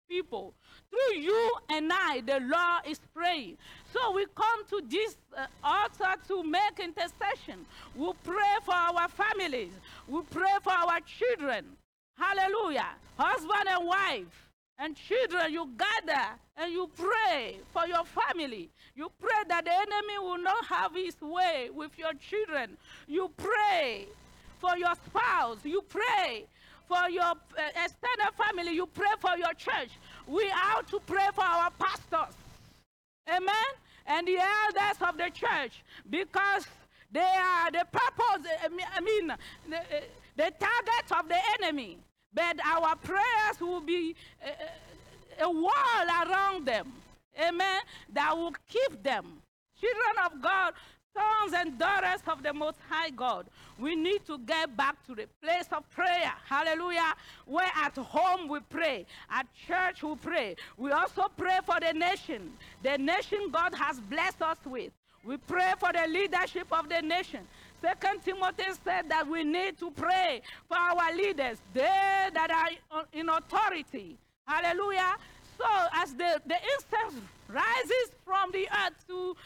people. 0.09 0.54
Through 0.90 1.18
you 1.18 1.50
and 1.70 1.90
I, 1.92 2.22
the 2.24 2.40
Lord 2.40 2.83
is 2.87 3.00
praying. 3.14 3.57
So 3.92 4.12
we 4.12 4.26
come 4.35 4.66
to 4.70 4.83
this 4.88 5.16
uh, 5.37 5.46
altar 5.62 6.20
to 6.28 6.42
make 6.42 6.78
intercession. 6.78 7.64
We 7.96 8.11
pray 8.22 8.57
for 8.64 8.74
our 8.74 9.09
families. 9.09 9.72
We 10.09 10.20
pray 10.30 10.52
for 10.62 10.72
our 10.72 10.98
children. 11.00 11.64
Hallelujah. 12.16 12.90
Husband 13.18 13.68
and 13.68 13.87
wife 13.87 14.50
and 14.78 14.96
children, 14.96 15.52
you 15.52 15.70
gather 15.76 16.26
and 16.57 16.72
you 16.72 16.90
pray 16.96 17.57
for 17.72 17.87
your 17.87 18.04
family. 18.04 18.70
You 18.94 19.11
pray 19.20 19.42
that 19.48 19.64
the 19.64 19.72
enemy 19.72 20.18
will 20.20 20.38
not 20.38 20.64
have 20.66 20.94
his 20.94 21.20
way 21.20 21.70
with 21.74 21.98
your 21.98 22.12
children. 22.14 22.76
You 23.07 23.30
pray 23.37 24.07
for 24.61 24.77
your 24.77 24.95
spouse, 25.07 25.59
you 25.64 25.83
pray 25.83 26.47
for 26.88 27.09
your 27.11 27.23
uh, 27.25 27.85
extended 27.85 28.33
family, 28.37 28.73
you 28.73 28.87
pray 28.87 29.12
for 29.21 29.37
your 29.37 29.53
church. 29.55 29.90
We 30.27 30.51
are 30.51 30.83
to 30.83 31.01
pray 31.07 31.29
for 31.35 31.45
our 31.45 31.71
pastors. 31.79 32.35
Amen? 33.29 33.71
And 34.07 34.27
the 34.27 34.37
elders 34.37 35.01
of 35.01 35.17
the 35.17 35.31
church 35.31 35.83
because 36.09 36.67
they 37.11 37.21
are 37.21 37.71
the 37.71 37.87
purpose, 37.90 38.47
eh, 38.62 38.69
I 38.95 39.01
mean, 39.01 39.33
the, 39.69 39.77
eh, 39.77 40.01
the 40.37 40.53
target 40.59 41.19
of 41.19 41.29
the 41.29 41.38
enemy. 41.61 41.99
But 42.33 42.59
our 42.67 42.97
prayers 42.97 43.61
will 43.61 43.81
be 43.81 44.17
a, 45.40 45.45
a 45.45 45.51
wall 45.51 46.27
around 46.27 46.67
them. 46.67 46.93
Amen? 47.40 47.81
That 48.12 48.37
will 48.37 48.55
keep 48.69 49.03
them. 49.03 49.40
Children 49.81 50.25
of 50.27 50.43
God, 50.43 50.75
sons 51.14 51.55
and 51.55 51.79
daughters 51.79 52.20
of 52.27 52.42
the 52.42 52.53
Most 52.53 52.79
High 52.88 53.11
God, 53.11 53.46
we 53.79 53.94
need 53.94 54.27
to 54.27 54.38
get 54.38 54.77
back 54.77 55.05
to 55.07 55.14
the 55.14 55.27
place 55.42 55.66
of 55.72 55.88
prayer. 55.90 56.33
Hallelujah. 56.46 57.14
Where 57.46 57.70
at 57.77 57.96
home 57.96 58.48
we 58.48 58.61
pray, 58.68 59.07
at 59.31 59.46
church 59.66 60.03
we 60.03 60.14
pray. 60.16 60.57
We 60.77 60.90
also 60.90 61.24
pray 61.37 61.59
for 61.64 61.81
the 61.81 61.92
nation, 61.92 62.53
the 62.83 62.98
nation 62.98 63.50
God 63.50 63.74
has 63.74 64.00
blessed 64.00 64.42
us 64.42 64.59
with. 64.64 64.92
We 65.24 65.38
pray 65.38 65.72
for 65.79 65.90
the 65.92 66.07
leadership 66.07 66.66
of 66.70 66.88
the 66.88 67.00
nation. 67.00 67.40
Second 67.81 68.22
Timothy 68.24 68.64
said 68.85 69.09
that 69.09 69.27
we 69.27 69.44
need 69.44 69.79
to 69.79 69.90
pray 69.90 70.42
for 70.68 70.77
our 70.77 71.14
leaders, 71.14 71.59
they 71.72 72.29
that 72.33 72.50
are 72.50 73.03
in 73.12 73.29
authority. 73.29 74.16
Hallelujah. 74.46 75.16
So 75.59 75.66
as 75.94 76.12
the, 76.14 76.40
the 76.46 76.57
incense 76.74 77.22
rises 77.48 78.11
from 78.24 78.50
the 78.53 78.68
earth 78.68 79.07
to 79.09 79.37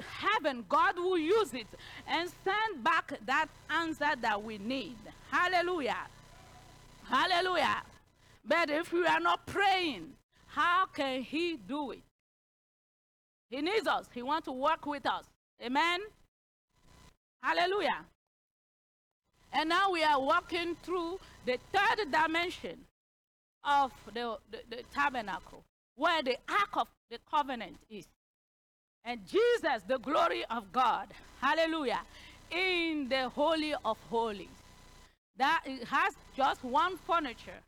heaven, 0.00 0.64
God 0.68 0.96
will 0.96 1.18
use 1.18 1.54
it 1.54 1.66
and 2.06 2.30
send 2.44 2.84
back 2.84 3.12
that 3.26 3.48
answer 3.70 4.10
that 4.20 4.42
we 4.42 4.58
need. 4.58 4.96
Hallelujah. 5.30 6.06
Hallelujah. 7.04 7.82
But 8.44 8.70
if 8.70 8.92
we 8.92 9.06
are 9.06 9.20
not 9.20 9.46
praying, 9.46 10.12
how 10.46 10.86
can 10.86 11.22
He 11.22 11.56
do 11.56 11.92
it? 11.92 12.02
He 13.50 13.60
needs 13.60 13.86
us. 13.86 14.06
He 14.14 14.22
wants 14.22 14.46
to 14.46 14.52
work 14.52 14.86
with 14.86 15.06
us. 15.06 15.24
Amen. 15.62 16.00
Hallelujah. 17.42 18.04
And 19.52 19.68
now 19.68 19.90
we 19.90 20.02
are 20.04 20.20
walking 20.20 20.76
through 20.82 21.18
the 21.44 21.58
third 21.72 22.10
dimension 22.12 22.78
of 23.64 23.92
the, 24.14 24.38
the, 24.50 24.58
the 24.70 24.82
tabernacle, 24.94 25.64
where 25.96 26.22
the 26.22 26.36
Ark 26.48 26.76
of 26.76 26.88
the 27.10 27.18
Covenant 27.30 27.76
is. 27.90 28.06
And 29.04 29.20
Jesus, 29.26 29.82
the 29.86 29.98
glory 29.98 30.44
of 30.50 30.70
God, 30.72 31.08
hallelujah, 31.40 32.00
in 32.50 33.08
the 33.08 33.28
Holy 33.30 33.74
of 33.84 33.96
Holies. 34.10 34.48
That 35.36 35.62
it 35.64 35.84
has 35.88 36.14
just 36.36 36.62
one 36.62 36.98
furniture. 36.98 37.60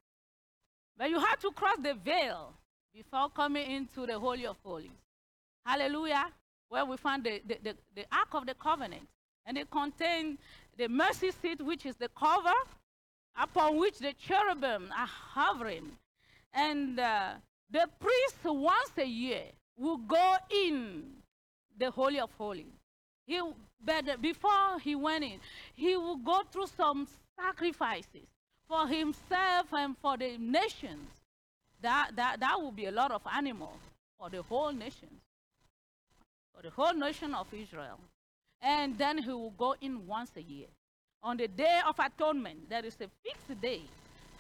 But 0.98 1.10
you 1.10 1.18
have 1.18 1.40
to 1.40 1.50
cross 1.52 1.78
the 1.82 1.94
veil 1.94 2.52
before 2.94 3.30
coming 3.30 3.70
into 3.70 4.06
the 4.06 4.18
Holy 4.18 4.46
of 4.46 4.56
Holies. 4.62 4.90
Hallelujah. 5.64 6.26
Where 6.68 6.84
we 6.84 6.96
find 6.96 7.24
the, 7.24 7.40
the, 7.46 7.58
the, 7.62 7.76
the 7.96 8.04
Ark 8.12 8.28
of 8.34 8.46
the 8.46 8.54
Covenant. 8.54 9.08
And 9.46 9.56
it 9.56 9.70
contains 9.70 10.38
the 10.76 10.88
mercy 10.88 11.30
seat, 11.30 11.60
which 11.60 11.86
is 11.86 11.96
the 11.96 12.08
cover 12.08 12.52
upon 13.40 13.78
which 13.78 13.98
the 13.98 14.12
cherubim 14.12 14.90
are 14.96 15.06
hovering. 15.06 15.92
And 16.52 17.00
uh, 17.00 17.30
the 17.70 17.88
priest, 17.98 18.36
once 18.44 18.90
a 18.98 19.06
year, 19.06 19.44
will 19.76 19.96
go 19.96 20.36
in 20.50 21.21
the 21.78 21.90
Holy 21.90 22.20
of 22.20 22.30
Holies. 22.38 22.66
He, 23.26 23.40
but 23.84 24.20
before 24.20 24.78
he 24.82 24.94
went 24.94 25.24
in, 25.24 25.38
he 25.74 25.96
would 25.96 26.24
go 26.24 26.42
through 26.50 26.66
some 26.76 27.06
sacrifices 27.38 28.26
for 28.68 28.86
himself 28.86 29.72
and 29.72 29.96
for 29.98 30.16
the 30.16 30.36
nations. 30.38 31.08
That, 31.80 32.10
that, 32.16 32.40
that 32.40 32.60
would 32.60 32.76
be 32.76 32.86
a 32.86 32.92
lot 32.92 33.10
of 33.10 33.22
animals 33.32 33.78
for 34.18 34.30
the 34.30 34.42
whole 34.42 34.72
nation, 34.72 35.08
for 36.54 36.62
the 36.62 36.70
whole 36.70 36.94
nation 36.94 37.34
of 37.34 37.46
Israel. 37.52 37.98
And 38.60 38.96
then 38.96 39.18
he 39.18 39.30
will 39.30 39.50
go 39.50 39.74
in 39.80 40.06
once 40.06 40.30
a 40.36 40.42
year. 40.42 40.68
On 41.24 41.36
the 41.36 41.48
day 41.48 41.80
of 41.86 41.96
atonement, 41.98 42.68
there 42.70 42.84
is 42.84 42.94
a 43.00 43.08
fixed 43.24 43.60
day, 43.60 43.82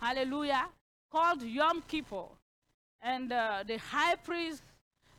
hallelujah, 0.00 0.66
called 1.10 1.42
Yom 1.42 1.82
Kippur. 1.88 2.26
And 3.00 3.32
uh, 3.32 3.64
the 3.66 3.78
high 3.78 4.14
priest, 4.14 4.62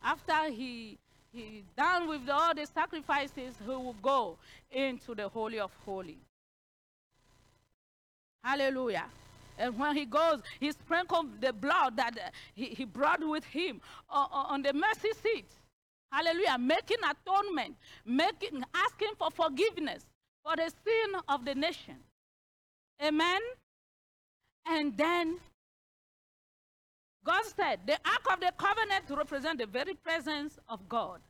after 0.02 0.50
he 0.50 0.98
he's 1.34 1.64
done 1.76 2.08
with 2.08 2.28
all 2.30 2.54
the 2.54 2.66
sacrifices, 2.66 3.54
he 3.64 3.68
will 3.68 3.96
go 4.02 4.36
into 4.70 5.14
the 5.14 5.28
Holy 5.28 5.58
of 5.58 5.70
Holies. 5.84 6.16
Hallelujah. 8.42 9.06
And 9.58 9.78
when 9.78 9.96
he 9.96 10.04
goes, 10.04 10.40
he 10.60 10.72
sprinkled 10.72 11.40
the 11.40 11.52
blood 11.52 11.96
that 11.96 12.32
he, 12.54 12.66
he 12.66 12.84
brought 12.84 13.26
with 13.26 13.44
him 13.44 13.80
on 14.08 14.62
the 14.62 14.72
mercy 14.72 15.10
seat. 15.22 15.46
Hallelujah. 16.10 16.58
Making 16.58 16.98
atonement, 17.08 17.76
making, 18.04 18.62
asking 18.74 19.12
for 19.18 19.30
forgiveness 19.30 20.04
for 20.44 20.56
the 20.56 20.70
sin 20.84 21.20
of 21.28 21.44
the 21.44 21.54
nation. 21.54 21.96
Amen. 23.02 23.40
And 24.66 24.96
then 24.96 25.38
God 27.24 27.42
said, 27.56 27.80
the 27.86 27.94
Ark 28.04 28.26
of 28.32 28.40
the 28.40 28.52
Covenant 28.56 29.04
represents 29.08 29.58
the 29.58 29.66
very 29.66 29.94
presence 29.94 30.58
of 30.68 30.86
God. 30.88 31.20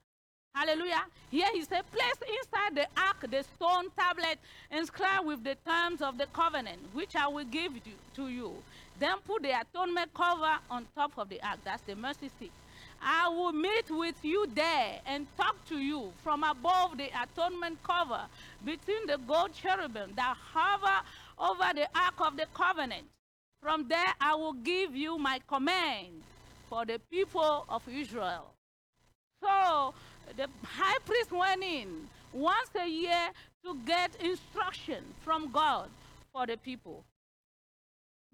Hallelujah. 0.54 1.02
Here 1.33 1.48
he 1.52 1.62
said, 1.62 1.83
place 1.90 2.14
inside 2.38 2.76
the 2.76 2.87
ark 2.96 3.28
the 3.28 3.42
stone 3.42 3.90
tablet 3.98 4.38
inscribed 4.70 5.26
with 5.26 5.42
the 5.42 5.57
terms 5.66 6.00
of 6.00 6.16
the 6.16 6.26
covenant, 6.26 6.78
which 6.92 7.16
I 7.16 7.26
will 7.26 7.44
give 7.44 7.72
to 8.14 8.28
you. 8.28 8.52
Then 9.00 9.16
put 9.26 9.42
the 9.42 9.50
atonement 9.50 10.14
cover 10.14 10.54
on 10.70 10.87
top 10.94 11.18
of 11.18 11.28
the 11.28 11.42
ark. 11.42 11.59
That's 11.64 11.83
the 11.83 11.96
mercy 11.96 12.30
seat. 12.38 12.52
I 13.02 13.28
will 13.28 13.52
meet 13.52 13.90
with 13.90 14.14
you 14.22 14.46
there 14.54 15.00
and 15.07 15.26
talk 15.37 15.57
to 15.70 15.78
you 15.78 16.12
from 16.22 16.44
above 16.44 16.98
the 16.98 17.09
atonement 17.20 17.83
cover 17.83 18.20
between 18.64 19.07
the 19.09 19.18
gold 19.26 19.52
cherubim 19.54 20.12
that 20.14 20.37
hover 20.52 21.04
over 21.37 21.74
the 21.74 21.88
ark 21.98 22.14
of 22.20 22.37
the 22.37 22.46
covenant. 22.54 23.07
From 23.64 23.88
there, 23.88 24.12
I 24.20 24.35
will 24.35 24.53
give 24.53 24.94
you 24.94 25.16
my 25.16 25.40
command 25.48 26.22
for 26.68 26.85
the 26.85 27.00
people 27.11 27.64
of 27.66 27.81
Israel. 27.88 28.53
So 29.42 29.94
the 30.37 30.48
high 30.64 30.98
priest 31.07 31.33
went 31.33 31.64
in 31.64 32.07
once 32.35 32.68
a 32.79 32.87
year 32.87 33.31
to 33.64 33.79
get 33.87 34.11
instruction 34.16 35.03
from 35.22 35.50
God 35.50 35.88
for 36.31 36.46
the 36.46 36.59
people. 36.59 37.07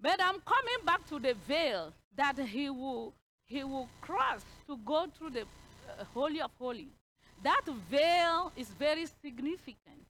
But 0.01 0.21
I'm 0.21 0.41
coming 0.41 0.85
back 0.85 1.07
to 1.07 1.17
the 1.17 1.33
veil 1.47 1.93
that 2.17 2.37
he 2.37 2.69
will, 2.69 3.13
he 3.45 3.63
will 3.63 3.87
cross 4.01 4.41
to 4.67 4.75
go 4.85 5.05
through 5.17 5.29
the 5.29 5.43
uh, 5.43 6.03
Holy 6.13 6.41
of 6.41 6.51
Holies. 6.59 6.97
That 7.41 7.61
veil 7.89 8.51
is 8.57 8.67
very 8.67 9.05
significant 9.05 10.03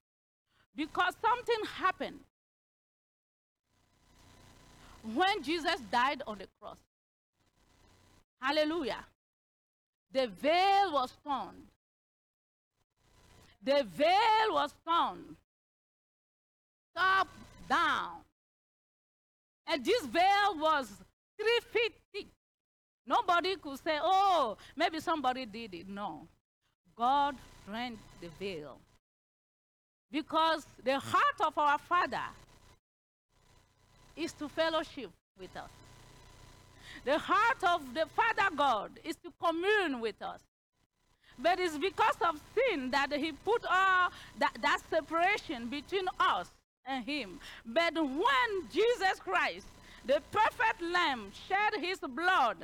because 0.75 1.13
something 1.21 1.63
happened 1.77 2.21
when 5.03 5.43
Jesus 5.43 5.79
died 5.91 6.21
on 6.27 6.37
the 6.37 6.47
cross. 6.59 6.77
Hallelujah. 8.39 9.03
The 10.11 10.27
veil 10.27 10.93
was 10.93 11.13
torn. 11.23 11.55
The 13.63 13.85
veil 13.95 14.51
was 14.51 14.73
torn. 14.85 15.37
Top 16.95 17.27
down. 17.69 18.21
And 19.67 19.85
this 19.85 20.05
veil 20.05 20.57
was 20.57 20.91
three 21.39 21.59
feet 21.71 21.93
thick. 22.13 22.27
Nobody 23.05 23.55
could 23.55 23.79
say, 23.83 23.99
oh, 24.01 24.57
maybe 24.75 24.99
somebody 24.99 25.45
did 25.45 25.73
it. 25.73 25.87
No. 25.87 26.27
God 26.95 27.35
rent 27.67 27.97
the 28.19 28.27
veil. 28.39 28.77
Because 30.11 30.65
the 30.83 30.99
heart 30.99 31.41
of 31.45 31.57
our 31.57 31.77
Father 31.77 32.21
is 34.15 34.33
to 34.33 34.49
fellowship 34.49 35.09
with 35.39 35.55
us. 35.55 35.69
The 37.05 37.17
heart 37.17 37.63
of 37.63 37.93
the 37.93 38.05
Father 38.07 38.55
God 38.55 38.91
is 39.03 39.15
to 39.17 39.31
commune 39.43 39.99
with 40.01 40.21
us. 40.21 40.39
But 41.39 41.59
it's 41.59 41.77
because 41.77 42.15
of 42.21 42.39
sin 42.55 42.91
that 42.91 43.11
he 43.13 43.31
put 43.31 43.63
all 43.65 44.09
that, 44.39 44.57
that 44.61 44.79
separation 44.89 45.67
between 45.67 46.05
us 46.19 46.51
and 46.85 47.03
him. 47.03 47.39
But 47.65 47.95
when 47.95 48.69
Jesus 48.71 49.19
Christ, 49.19 49.65
the 50.05 50.21
perfect 50.31 50.81
lamb, 50.81 51.31
shed 51.47 51.81
his 51.81 51.99
blood, 51.99 52.57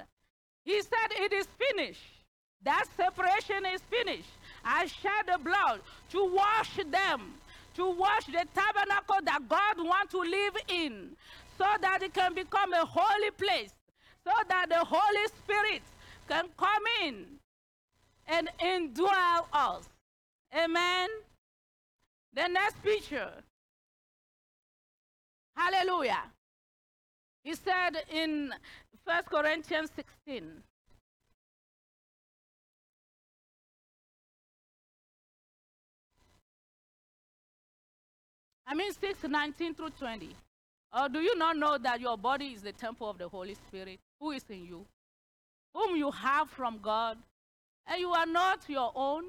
he 0.64 0.82
said, 0.82 1.12
It 1.12 1.34
is 1.34 1.48
finished. 1.58 2.04
That 2.64 2.86
separation 2.98 3.66
is 3.74 3.82
finished. 3.90 4.30
I 4.66 4.88
shed 4.88 5.26
the 5.32 5.40
blood 5.40 5.80
to 6.10 6.36
wash 6.36 6.76
them, 6.76 7.34
to 7.78 7.92
wash 7.92 8.26
the 8.26 8.44
tabernacle 8.54 9.22
that 9.24 9.48
God 9.48 9.78
wants 9.78 10.12
to 10.12 10.20
live 10.20 10.58
in, 10.68 11.16
so 11.58 11.66
that 11.80 12.02
it 12.02 12.14
can 12.14 12.34
become 12.34 12.74
a 12.74 12.84
holy 12.86 13.32
place, 13.32 13.72
so 14.24 14.32
that 14.50 14.68
the 14.70 14.84
Holy 14.84 15.28
Spirit 15.28 15.84
can 16.28 16.46
come 16.58 16.84
in 17.04 17.26
and 18.28 18.50
indwell 18.60 19.46
us. 19.54 19.88
Amen. 20.56 21.10
The 22.34 22.48
next 22.48 22.82
picture. 22.84 23.32
Hallelujah. 25.56 26.24
He 27.44 27.54
said 27.56 28.04
in 28.12 28.52
1 29.06 29.24
Corinthians 29.30 29.92
16. 29.96 30.64
I 38.68 38.74
mean 38.74 38.92
6, 38.92 39.24
19 39.24 39.76
through 39.76 39.92
20. 39.92 40.36
Or 40.98 41.10
do 41.10 41.20
you 41.20 41.38
not 41.38 41.56
know 41.58 41.78
that 41.78 42.02
your 42.02 42.18
body 42.18 42.48
is 42.48 42.62
the 42.62 42.74
temple 42.74 43.10
of 43.10 43.18
the 43.18 43.30
Holy 43.30 43.56
Spirit 43.56 44.00
who 44.20 44.32
is 44.32 44.44
in 44.50 44.66
you, 44.66 44.86
whom 45.74 45.96
you 45.96 46.12
have 46.12 46.50
from 46.50 46.80
God, 46.82 47.18
and 47.88 48.00
you 48.00 48.12
are 48.12 48.26
not 48.26 48.60
your 48.68 48.92
own, 48.96 49.24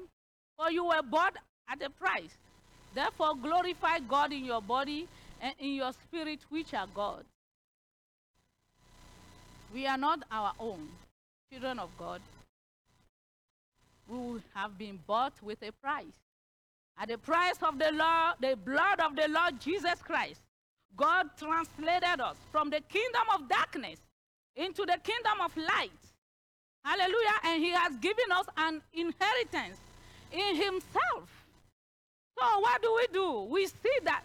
for 0.57 0.69
you 0.71 0.85
were 0.85 1.01
bought 1.01 1.35
at 1.69 1.81
a 1.81 1.89
price. 1.89 2.35
Therefore, 2.93 3.35
glorify 3.35 3.99
God 3.99 4.33
in 4.33 4.43
your 4.43 4.61
body 4.61 5.07
and 5.41 5.53
in 5.59 5.73
your 5.75 5.93
spirit, 5.93 6.39
which 6.49 6.73
are 6.73 6.87
God. 6.93 7.23
We 9.73 9.85
are 9.85 9.97
not 9.97 10.23
our 10.31 10.53
own, 10.59 10.89
children 11.51 11.79
of 11.79 11.89
God. 11.97 12.21
We 14.07 14.41
have 14.55 14.77
been 14.77 14.99
bought 15.05 15.33
with 15.43 15.61
a 15.61 15.71
price. 15.71 16.17
At 16.99 17.07
the 17.07 17.17
price 17.17 17.55
of 17.63 17.79
the 17.79 17.91
Lord, 17.93 18.35
the 18.41 18.57
blood 18.57 18.99
of 18.99 19.15
the 19.15 19.29
Lord 19.29 19.59
Jesus 19.61 20.01
Christ, 20.03 20.41
God 20.97 21.29
translated 21.37 22.19
us 22.19 22.35
from 22.51 22.69
the 22.69 22.81
kingdom 22.81 23.21
of 23.33 23.47
darkness 23.47 23.99
into 24.57 24.85
the 24.85 24.97
kingdom 25.01 25.39
of 25.41 25.55
light. 25.55 25.91
Hallelujah. 26.83 27.39
And 27.45 27.63
He 27.63 27.69
has 27.71 27.95
given 27.97 28.29
us 28.33 28.45
an 28.57 28.81
inheritance 28.93 29.77
in 30.33 30.55
Himself. 30.55 31.29
So, 32.37 32.59
what 32.59 32.81
do 32.81 32.93
we 32.95 33.07
do? 33.13 33.47
We 33.49 33.65
see 33.67 33.97
that 34.03 34.23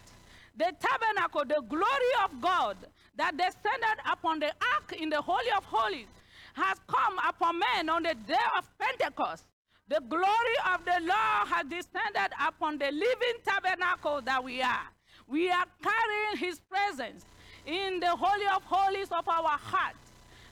the 0.57 0.73
tabernacle, 0.79 1.45
the 1.45 1.61
glory 1.69 2.13
of 2.25 2.41
God 2.41 2.75
that 3.15 3.37
descended 3.37 3.99
upon 4.11 4.39
the 4.39 4.51
ark 4.73 4.93
in 4.99 5.09
the 5.09 5.21
Holy 5.21 5.51
of 5.55 5.63
Holies, 5.63 6.07
has 6.55 6.77
come 6.87 7.19
upon 7.27 7.59
men 7.59 7.89
on 7.89 8.03
the 8.03 8.15
day 8.27 8.35
of 8.57 8.65
Pentecost. 8.77 9.45
The 9.87 10.01
glory 10.09 10.57
of 10.73 10.83
the 10.83 10.99
Lord 11.01 11.47
has 11.47 11.65
descended 11.67 12.31
upon 12.41 12.79
the 12.79 12.91
living 12.91 13.37
tabernacle 13.45 14.19
that 14.21 14.43
we 14.43 14.61
are. 14.61 14.89
We 15.27 15.49
are 15.51 15.65
carrying 15.81 16.37
His 16.37 16.59
presence 16.59 17.23
in 17.67 17.99
the 17.99 18.09
Holy 18.09 18.47
of 18.55 18.63
Holies 18.63 19.09
of 19.11 19.27
our 19.27 19.57
heart. 19.59 19.95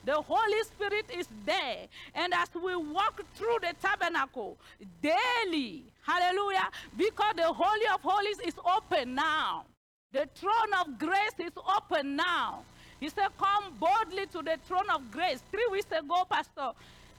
The 0.04 0.14
Holy 0.14 0.62
Spirit 0.64 1.06
is 1.12 1.26
there. 1.44 1.86
And 2.14 2.32
as 2.32 2.48
we 2.54 2.76
walk 2.76 3.22
through 3.34 3.58
the 3.60 3.74
tabernacle 3.82 4.56
daily, 5.02 5.84
hallelujah, 6.02 6.68
because 6.96 7.34
the 7.36 7.52
Holy 7.52 7.86
of 7.92 8.02
Holies 8.02 8.38
is 8.44 8.54
open 8.76 9.16
now. 9.16 9.64
The 10.12 10.28
throne 10.36 10.72
of 10.80 10.96
grace 10.96 11.34
is 11.40 11.52
open 11.76 12.14
now. 12.14 12.62
He 13.00 13.08
said, 13.08 13.28
Come 13.36 13.74
boldly 13.80 14.26
to 14.26 14.42
the 14.42 14.58
throne 14.68 14.88
of 14.94 15.10
grace. 15.10 15.42
Three 15.50 15.66
weeks 15.72 15.90
ago, 15.90 16.24
Pastor 16.30 16.70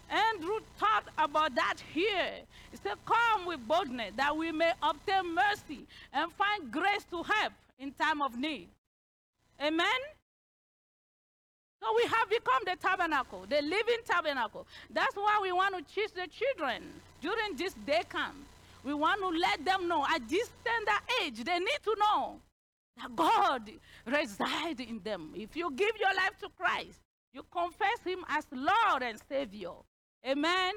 Andrew 0.09 0.59
talked 0.79 1.09
about 1.17 1.55
that 1.55 1.77
here. 1.93 2.31
He 2.71 2.77
said, 2.77 2.93
Come 3.05 3.45
with 3.45 3.67
boldness 3.67 4.13
that 4.17 4.35
we 4.35 4.51
may 4.51 4.71
obtain 4.81 5.33
mercy 5.33 5.85
and 6.13 6.31
find 6.33 6.71
grace 6.71 7.05
to 7.11 7.23
help 7.23 7.53
in 7.79 7.91
time 7.91 8.21
of 8.21 8.37
need. 8.37 8.69
Amen? 9.61 10.01
So 11.81 11.87
we 11.95 12.03
have 12.03 12.29
become 12.29 12.61
the 12.65 12.75
tabernacle, 12.75 13.45
the 13.47 13.61
living 13.61 13.99
tabernacle. 14.05 14.65
That's 14.89 15.15
why 15.15 15.39
we 15.41 15.51
want 15.51 15.75
to 15.75 15.93
teach 15.93 16.11
the 16.13 16.27
children 16.27 16.83
during 17.21 17.55
this 17.57 17.73
day 17.85 18.01
camp. 18.09 18.35
We 18.83 18.93
want 18.93 19.21
to 19.21 19.27
let 19.27 19.65
them 19.65 19.87
know 19.87 20.05
at 20.05 20.27
this 20.29 20.49
tender 20.63 20.99
age, 21.23 21.43
they 21.43 21.59
need 21.59 21.79
to 21.83 21.95
know 21.99 22.39
that 22.97 23.15
God 23.15 23.69
resides 24.05 24.79
in 24.79 25.01
them. 25.03 25.31
If 25.35 25.55
you 25.55 25.71
give 25.75 25.91
your 25.99 26.13
life 26.15 26.37
to 26.41 26.49
Christ, 26.57 26.99
you 27.33 27.43
confess 27.51 27.99
Him 28.05 28.23
as 28.29 28.45
Lord 28.51 29.03
and 29.03 29.19
Savior. 29.27 29.71
Amen. 30.27 30.73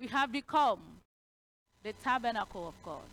We 0.00 0.08
have 0.08 0.32
become 0.32 0.80
the 1.84 1.92
tabernacle 2.02 2.66
of 2.66 2.74
God, 2.84 3.06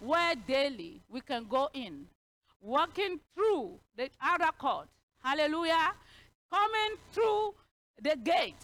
where 0.00 0.34
daily 0.48 1.02
we 1.10 1.20
can 1.20 1.44
go 1.44 1.68
in, 1.74 2.06
walking 2.62 3.20
through 3.34 3.72
the 3.98 4.08
outer 4.22 4.50
court. 4.58 4.88
Hallelujah. 5.22 5.92
Coming 6.50 6.96
through 7.12 7.54
the 8.00 8.16
gate, 8.24 8.54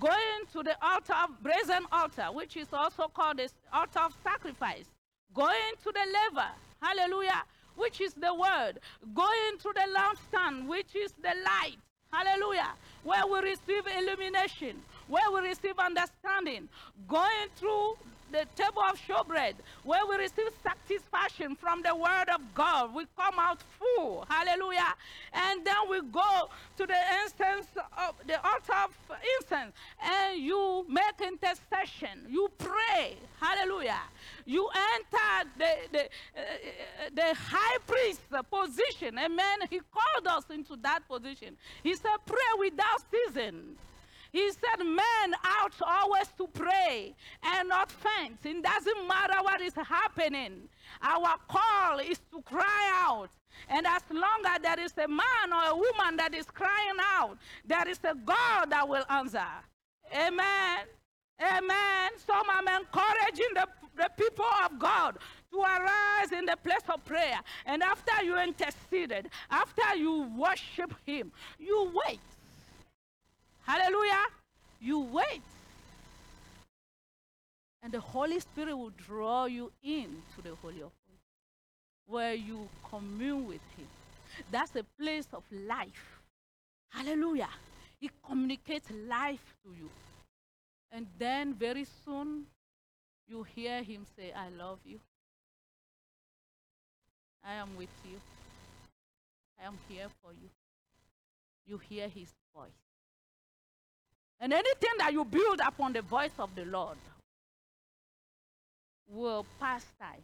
going 0.00 0.46
to 0.52 0.62
the 0.62 0.76
altar, 0.82 1.14
of 1.22 1.42
brazen 1.42 1.84
altar, 1.92 2.28
which 2.32 2.56
is 2.56 2.68
also 2.72 3.08
called 3.08 3.36
the 3.36 3.50
altar 3.74 4.00
of 4.00 4.14
sacrifice, 4.22 4.86
going 5.34 5.74
to 5.82 5.92
the 5.92 6.06
laver. 6.12 6.48
Hallelujah. 6.80 7.42
Which 7.76 8.00
is 8.00 8.14
the 8.14 8.32
word. 8.32 8.78
Going 9.12 9.58
to 9.60 9.72
the 9.74 9.86
lampstand, 9.94 10.66
which 10.66 10.94
is 10.94 11.12
the 11.20 11.34
light. 11.44 11.76
Hallelujah. 12.14 12.70
Where 13.02 13.26
we 13.26 13.50
receive 13.50 13.84
illumination, 13.98 14.76
where 15.08 15.30
we 15.32 15.48
receive 15.48 15.78
understanding, 15.78 16.68
going 17.08 17.48
through 17.56 17.96
the 18.34 18.46
table 18.60 18.82
of 18.90 18.98
showbread, 19.06 19.54
where 19.84 20.04
we 20.08 20.16
receive 20.16 20.50
satisfaction 20.62 21.54
from 21.54 21.82
the 21.82 21.94
word 21.94 22.28
of 22.34 22.40
God. 22.52 22.92
We 22.92 23.06
come 23.16 23.38
out 23.38 23.60
full. 23.78 24.26
Hallelujah. 24.28 24.92
And 25.32 25.64
then 25.64 25.76
we 25.88 26.00
go 26.10 26.50
to 26.78 26.86
the 26.86 27.00
instance 27.22 27.68
of 27.96 28.14
the 28.26 28.44
altar 28.44 28.72
of 28.84 28.90
incense 29.38 29.72
and 30.02 30.40
you 30.40 30.84
make 30.88 31.20
intercession. 31.22 32.26
You 32.28 32.48
pray. 32.58 33.16
Hallelujah. 33.40 34.02
You 34.44 34.68
enter 34.92 35.50
the, 35.56 35.72
the, 35.92 36.04
uh, 36.04 36.40
the 37.14 37.34
high 37.34 37.78
priest 37.86 38.20
position. 38.50 39.16
Amen. 39.16 39.58
He 39.70 39.80
called 39.92 40.26
us 40.26 40.44
into 40.50 40.74
that 40.82 41.06
position. 41.08 41.56
He 41.84 41.94
said, 41.94 42.16
pray 42.26 42.50
without 42.58 43.00
ceasing. 43.12 43.76
He 44.34 44.50
said, 44.50 44.84
men 44.84 45.28
ought 45.44 45.80
always 45.80 46.26
to 46.38 46.48
pray 46.48 47.14
and 47.40 47.68
not 47.68 47.88
faint. 47.88 48.38
It 48.44 48.64
doesn't 48.64 49.06
matter 49.06 49.40
what 49.40 49.60
is 49.60 49.74
happening. 49.74 50.68
Our 51.00 51.36
call 51.46 52.00
is 52.00 52.18
to 52.32 52.42
cry 52.42 52.90
out. 52.94 53.30
And 53.68 53.86
as 53.86 54.02
long 54.10 54.42
as 54.48 54.60
there 54.60 54.80
is 54.80 54.92
a 54.98 55.06
man 55.06 55.52
or 55.52 55.70
a 55.70 55.76
woman 55.76 56.16
that 56.16 56.34
is 56.34 56.46
crying 56.46 56.98
out, 57.00 57.38
there 57.64 57.88
is 57.88 58.00
a 58.02 58.16
God 58.24 58.70
that 58.70 58.88
will 58.88 59.04
answer. 59.08 59.46
Amen. 60.12 60.80
Amen. 61.40 62.10
So 62.26 62.34
I'm 62.34 62.66
encouraging 62.66 63.54
the, 63.54 63.68
the 63.96 64.10
people 64.18 64.50
of 64.64 64.80
God 64.80 65.16
to 65.52 65.60
arise 65.60 66.32
in 66.32 66.44
the 66.44 66.56
place 66.56 66.82
of 66.92 67.04
prayer. 67.04 67.38
And 67.66 67.84
after 67.84 68.24
you 68.24 68.36
interceded, 68.36 69.28
after 69.48 69.94
you 69.96 70.28
worship 70.36 70.92
Him, 71.06 71.30
you 71.56 71.92
wait. 72.04 72.18
Hallelujah. 73.66 74.24
You 74.80 75.00
wait. 75.00 75.42
And 77.82 77.92
the 77.92 78.00
Holy 78.00 78.40
Spirit 78.40 78.76
will 78.76 78.92
draw 79.06 79.46
you 79.46 79.70
in 79.82 80.22
to 80.34 80.42
the 80.42 80.54
Holy 80.56 80.82
of 80.82 80.92
Holies, 81.04 81.22
where 82.06 82.34
you 82.34 82.68
commune 82.88 83.46
with 83.46 83.60
Him. 83.76 83.86
That's 84.50 84.74
a 84.76 84.84
place 84.98 85.26
of 85.32 85.42
life. 85.50 86.20
Hallelujah. 86.90 87.48
He 88.00 88.10
communicates 88.26 88.88
life 89.08 89.54
to 89.64 89.70
you. 89.70 89.90
And 90.90 91.06
then 91.18 91.54
very 91.54 91.86
soon, 92.04 92.44
you 93.28 93.42
hear 93.42 93.82
Him 93.82 94.06
say, 94.16 94.32
I 94.32 94.48
love 94.50 94.78
you. 94.84 95.00
I 97.44 97.54
am 97.54 97.76
with 97.76 97.88
you. 98.04 98.18
I 99.60 99.66
am 99.66 99.78
here 99.88 100.06
for 100.22 100.32
you. 100.32 100.48
You 101.66 101.78
hear 101.78 102.08
His 102.08 102.32
voice. 102.54 102.70
And 104.40 104.52
anything 104.52 104.90
that 104.98 105.12
you 105.12 105.24
build 105.24 105.60
upon 105.66 105.92
the 105.92 106.02
voice 106.02 106.32
of 106.38 106.54
the 106.54 106.64
Lord 106.64 106.98
will 109.08 109.46
pass 109.60 109.84
time, 110.00 110.22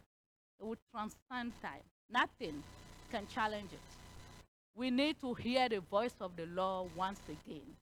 it 0.59 0.65
will 0.65 0.77
transcend 0.91 1.53
time. 1.61 1.81
Nothing 2.09 2.61
can 3.11 3.25
challenge 3.33 3.69
it. 3.71 3.79
We 4.75 4.89
need 4.89 5.19
to 5.21 5.33
hear 5.33 5.67
the 5.69 5.79
voice 5.79 6.15
of 6.19 6.35
the 6.35 6.45
Lord 6.45 6.89
once 6.95 7.19
again. 7.27 7.75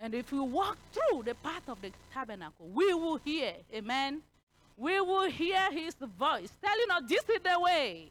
And 0.00 0.14
if 0.14 0.32
we 0.32 0.40
walk 0.40 0.78
through 0.92 1.24
the 1.24 1.34
path 1.34 1.68
of 1.68 1.80
the 1.82 1.90
tabernacle, 2.12 2.68
we 2.72 2.94
will 2.94 3.16
hear, 3.16 3.52
amen. 3.74 4.22
We 4.76 5.00
will 5.00 5.28
hear 5.28 5.70
his 5.72 5.94
voice 5.94 6.52
telling 6.62 6.90
us 6.92 7.02
this 7.08 7.24
is 7.28 7.40
the 7.42 7.58
way. 7.58 8.10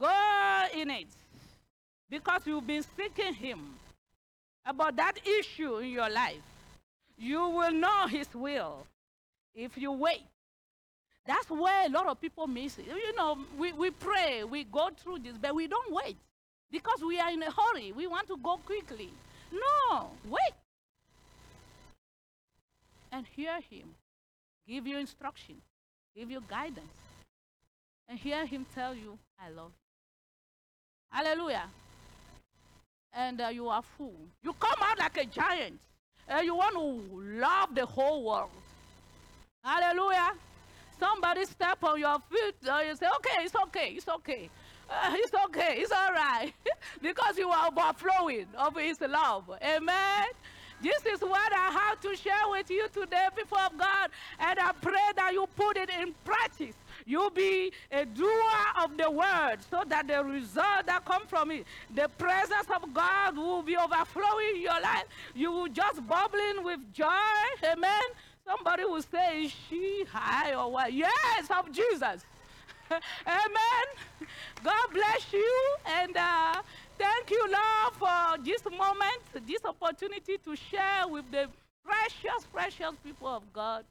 Go 0.00 0.64
in 0.74 0.90
it. 0.90 1.08
Because 2.08 2.42
you've 2.46 2.66
been 2.66 2.84
seeking 2.96 3.34
him 3.34 3.74
about 4.64 4.96
that 4.96 5.14
issue 5.26 5.76
in 5.78 5.90
your 5.90 6.08
life 6.08 6.40
you 7.16 7.48
will 7.48 7.72
know 7.72 8.06
his 8.06 8.28
will 8.34 8.86
if 9.54 9.76
you 9.76 9.92
wait. 9.92 10.22
That's 11.26 11.50
where 11.50 11.86
a 11.86 11.88
lot 11.88 12.06
of 12.06 12.20
people 12.20 12.46
miss 12.46 12.78
it. 12.78 12.86
You 12.86 13.16
know, 13.16 13.38
we, 13.58 13.72
we 13.72 13.90
pray, 13.90 14.44
we 14.44 14.64
go 14.64 14.90
through 14.96 15.20
this, 15.20 15.36
but 15.40 15.54
we 15.54 15.66
don't 15.66 15.92
wait 15.92 16.16
because 16.70 17.02
we 17.06 17.18
are 17.18 17.30
in 17.30 17.42
a 17.42 17.50
hurry. 17.50 17.92
We 17.92 18.06
want 18.06 18.28
to 18.28 18.36
go 18.36 18.58
quickly. 18.64 19.10
No, 19.52 20.10
wait. 20.28 20.54
And 23.10 23.26
hear 23.34 23.60
him 23.70 23.94
give 24.68 24.86
you 24.86 24.98
instruction, 24.98 25.56
give 26.14 26.30
you 26.30 26.42
guidance, 26.48 26.86
and 28.08 28.18
hear 28.18 28.44
him 28.46 28.66
tell 28.74 28.94
you, 28.94 29.18
I 29.40 29.50
love 29.50 29.70
you. 29.70 31.16
Hallelujah. 31.16 31.64
And 33.12 33.40
uh, 33.40 33.48
you 33.48 33.68
are 33.68 33.82
full. 33.96 34.14
You 34.42 34.52
come 34.54 34.78
out 34.82 34.98
like 34.98 35.16
a 35.16 35.24
giant 35.24 35.78
and 36.28 36.44
you 36.44 36.54
want 36.54 36.74
to 36.74 37.40
love 37.40 37.74
the 37.74 37.86
whole 37.86 38.24
world. 38.24 38.50
Hallelujah. 39.64 40.32
Somebody 40.98 41.44
step 41.44 41.82
on 41.84 42.00
your 42.00 42.18
feet 42.30 42.54
uh, 42.68 42.80
you 42.86 42.96
say, 42.96 43.06
okay, 43.16 43.44
it's 43.44 43.54
okay, 43.54 43.92
it's 43.96 44.08
okay. 44.08 44.50
Uh, 44.88 45.12
it's 45.14 45.34
okay, 45.46 45.76
it's 45.78 45.92
all 45.92 46.12
right. 46.12 46.52
because 47.02 47.36
you 47.36 47.50
are 47.50 47.68
overflowing 47.68 48.46
of 48.56 48.76
his 48.76 49.00
love. 49.00 49.50
Amen. 49.62 50.26
This 50.80 51.04
is 51.06 51.20
what 51.20 51.52
I 51.52 51.70
have 51.70 52.00
to 52.02 52.14
share 52.16 52.48
with 52.50 52.70
you 52.70 52.86
today, 52.88 53.26
of 53.26 53.78
God, 53.78 54.10
and 54.38 54.58
I 54.58 54.72
pray 54.80 55.08
that 55.16 55.32
you 55.32 55.46
put 55.56 55.76
it 55.78 55.90
in 55.90 56.14
practice. 56.24 56.74
You 57.06 57.30
be 57.32 57.72
a 57.92 58.04
doer 58.04 58.64
of 58.82 58.96
the 58.98 59.08
word 59.08 59.58
so 59.70 59.84
that 59.88 60.08
the 60.08 60.24
result 60.24 60.86
that 60.86 61.04
come 61.04 61.24
from 61.28 61.52
it, 61.52 61.64
the 61.94 62.08
presence 62.18 62.66
of 62.74 62.92
God 62.92 63.36
will 63.36 63.62
be 63.62 63.76
overflowing 63.76 64.60
your 64.60 64.80
life. 64.80 65.04
You 65.32 65.52
will 65.52 65.68
just 65.68 66.04
bubbling 66.06 66.64
with 66.64 66.80
joy. 66.92 67.06
Amen. 67.64 68.02
Somebody 68.44 68.84
will 68.84 69.02
say, 69.02 69.44
Is 69.44 69.52
she 69.68 70.04
high 70.10 70.54
or 70.54 70.72
what? 70.72 70.92
Yes, 70.92 71.48
of 71.56 71.70
Jesus. 71.72 72.24
Amen. 72.90 73.86
God 74.64 74.86
bless 74.92 75.32
you. 75.32 75.76
And 75.86 76.16
uh, 76.16 76.62
thank 76.98 77.30
you, 77.30 77.44
Lord, 77.48 77.94
for 77.94 78.44
this 78.44 78.64
moment, 78.64 79.46
this 79.46 79.64
opportunity 79.64 80.38
to 80.38 80.56
share 80.56 81.06
with 81.08 81.30
the 81.30 81.48
precious, 81.84 82.46
precious 82.52 82.92
people 83.04 83.28
of 83.28 83.42
God. 83.52 83.84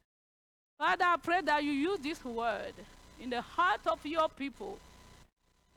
Father, 0.78 1.06
I 1.06 1.16
pray 1.18 1.42
that 1.42 1.64
you 1.64 1.72
use 1.72 2.00
this 2.00 2.24
word 2.26 2.74
in 3.20 3.30
the 3.30 3.42
heart 3.42 3.82
of 3.88 4.06
your 4.06 4.30
people 4.30 4.78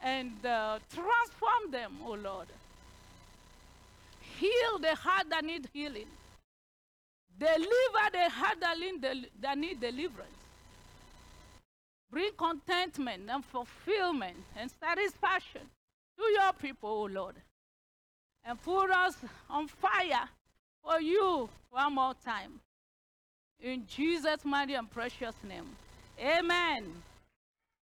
and 0.02 0.32
uh, 0.44 0.78
transform 0.94 1.70
them, 1.70 1.92
oh 2.04 2.14
Lord. 2.14 2.48
Heal 4.38 4.78
the 4.80 4.94
heart 4.94 5.28
that 5.30 5.44
need 5.44 5.68
healing. 5.72 6.06
Deliver 7.38 8.10
the 8.12 8.30
heart 8.30 8.56
that 8.60 9.58
need, 9.58 9.80
deliverance. 9.80 10.30
Bring 12.10 12.30
contentment 12.36 13.22
and 13.28 13.44
fulfillment 13.44 14.36
and 14.56 14.70
satisfaction 14.80 15.60
to 16.16 16.24
your 16.24 16.52
people, 16.54 16.90
O 16.90 17.02
Lord. 17.04 17.34
And 18.44 18.60
put 18.62 18.90
us 18.90 19.14
on 19.50 19.68
fire 19.68 20.28
for 20.82 21.00
you 21.00 21.48
one 21.70 21.94
more 21.94 22.14
time. 22.24 22.60
In 23.60 23.86
Jesus' 23.86 24.44
mighty 24.44 24.74
and 24.74 24.90
precious 24.90 25.34
name. 25.46 25.66
Amen. 26.20 26.84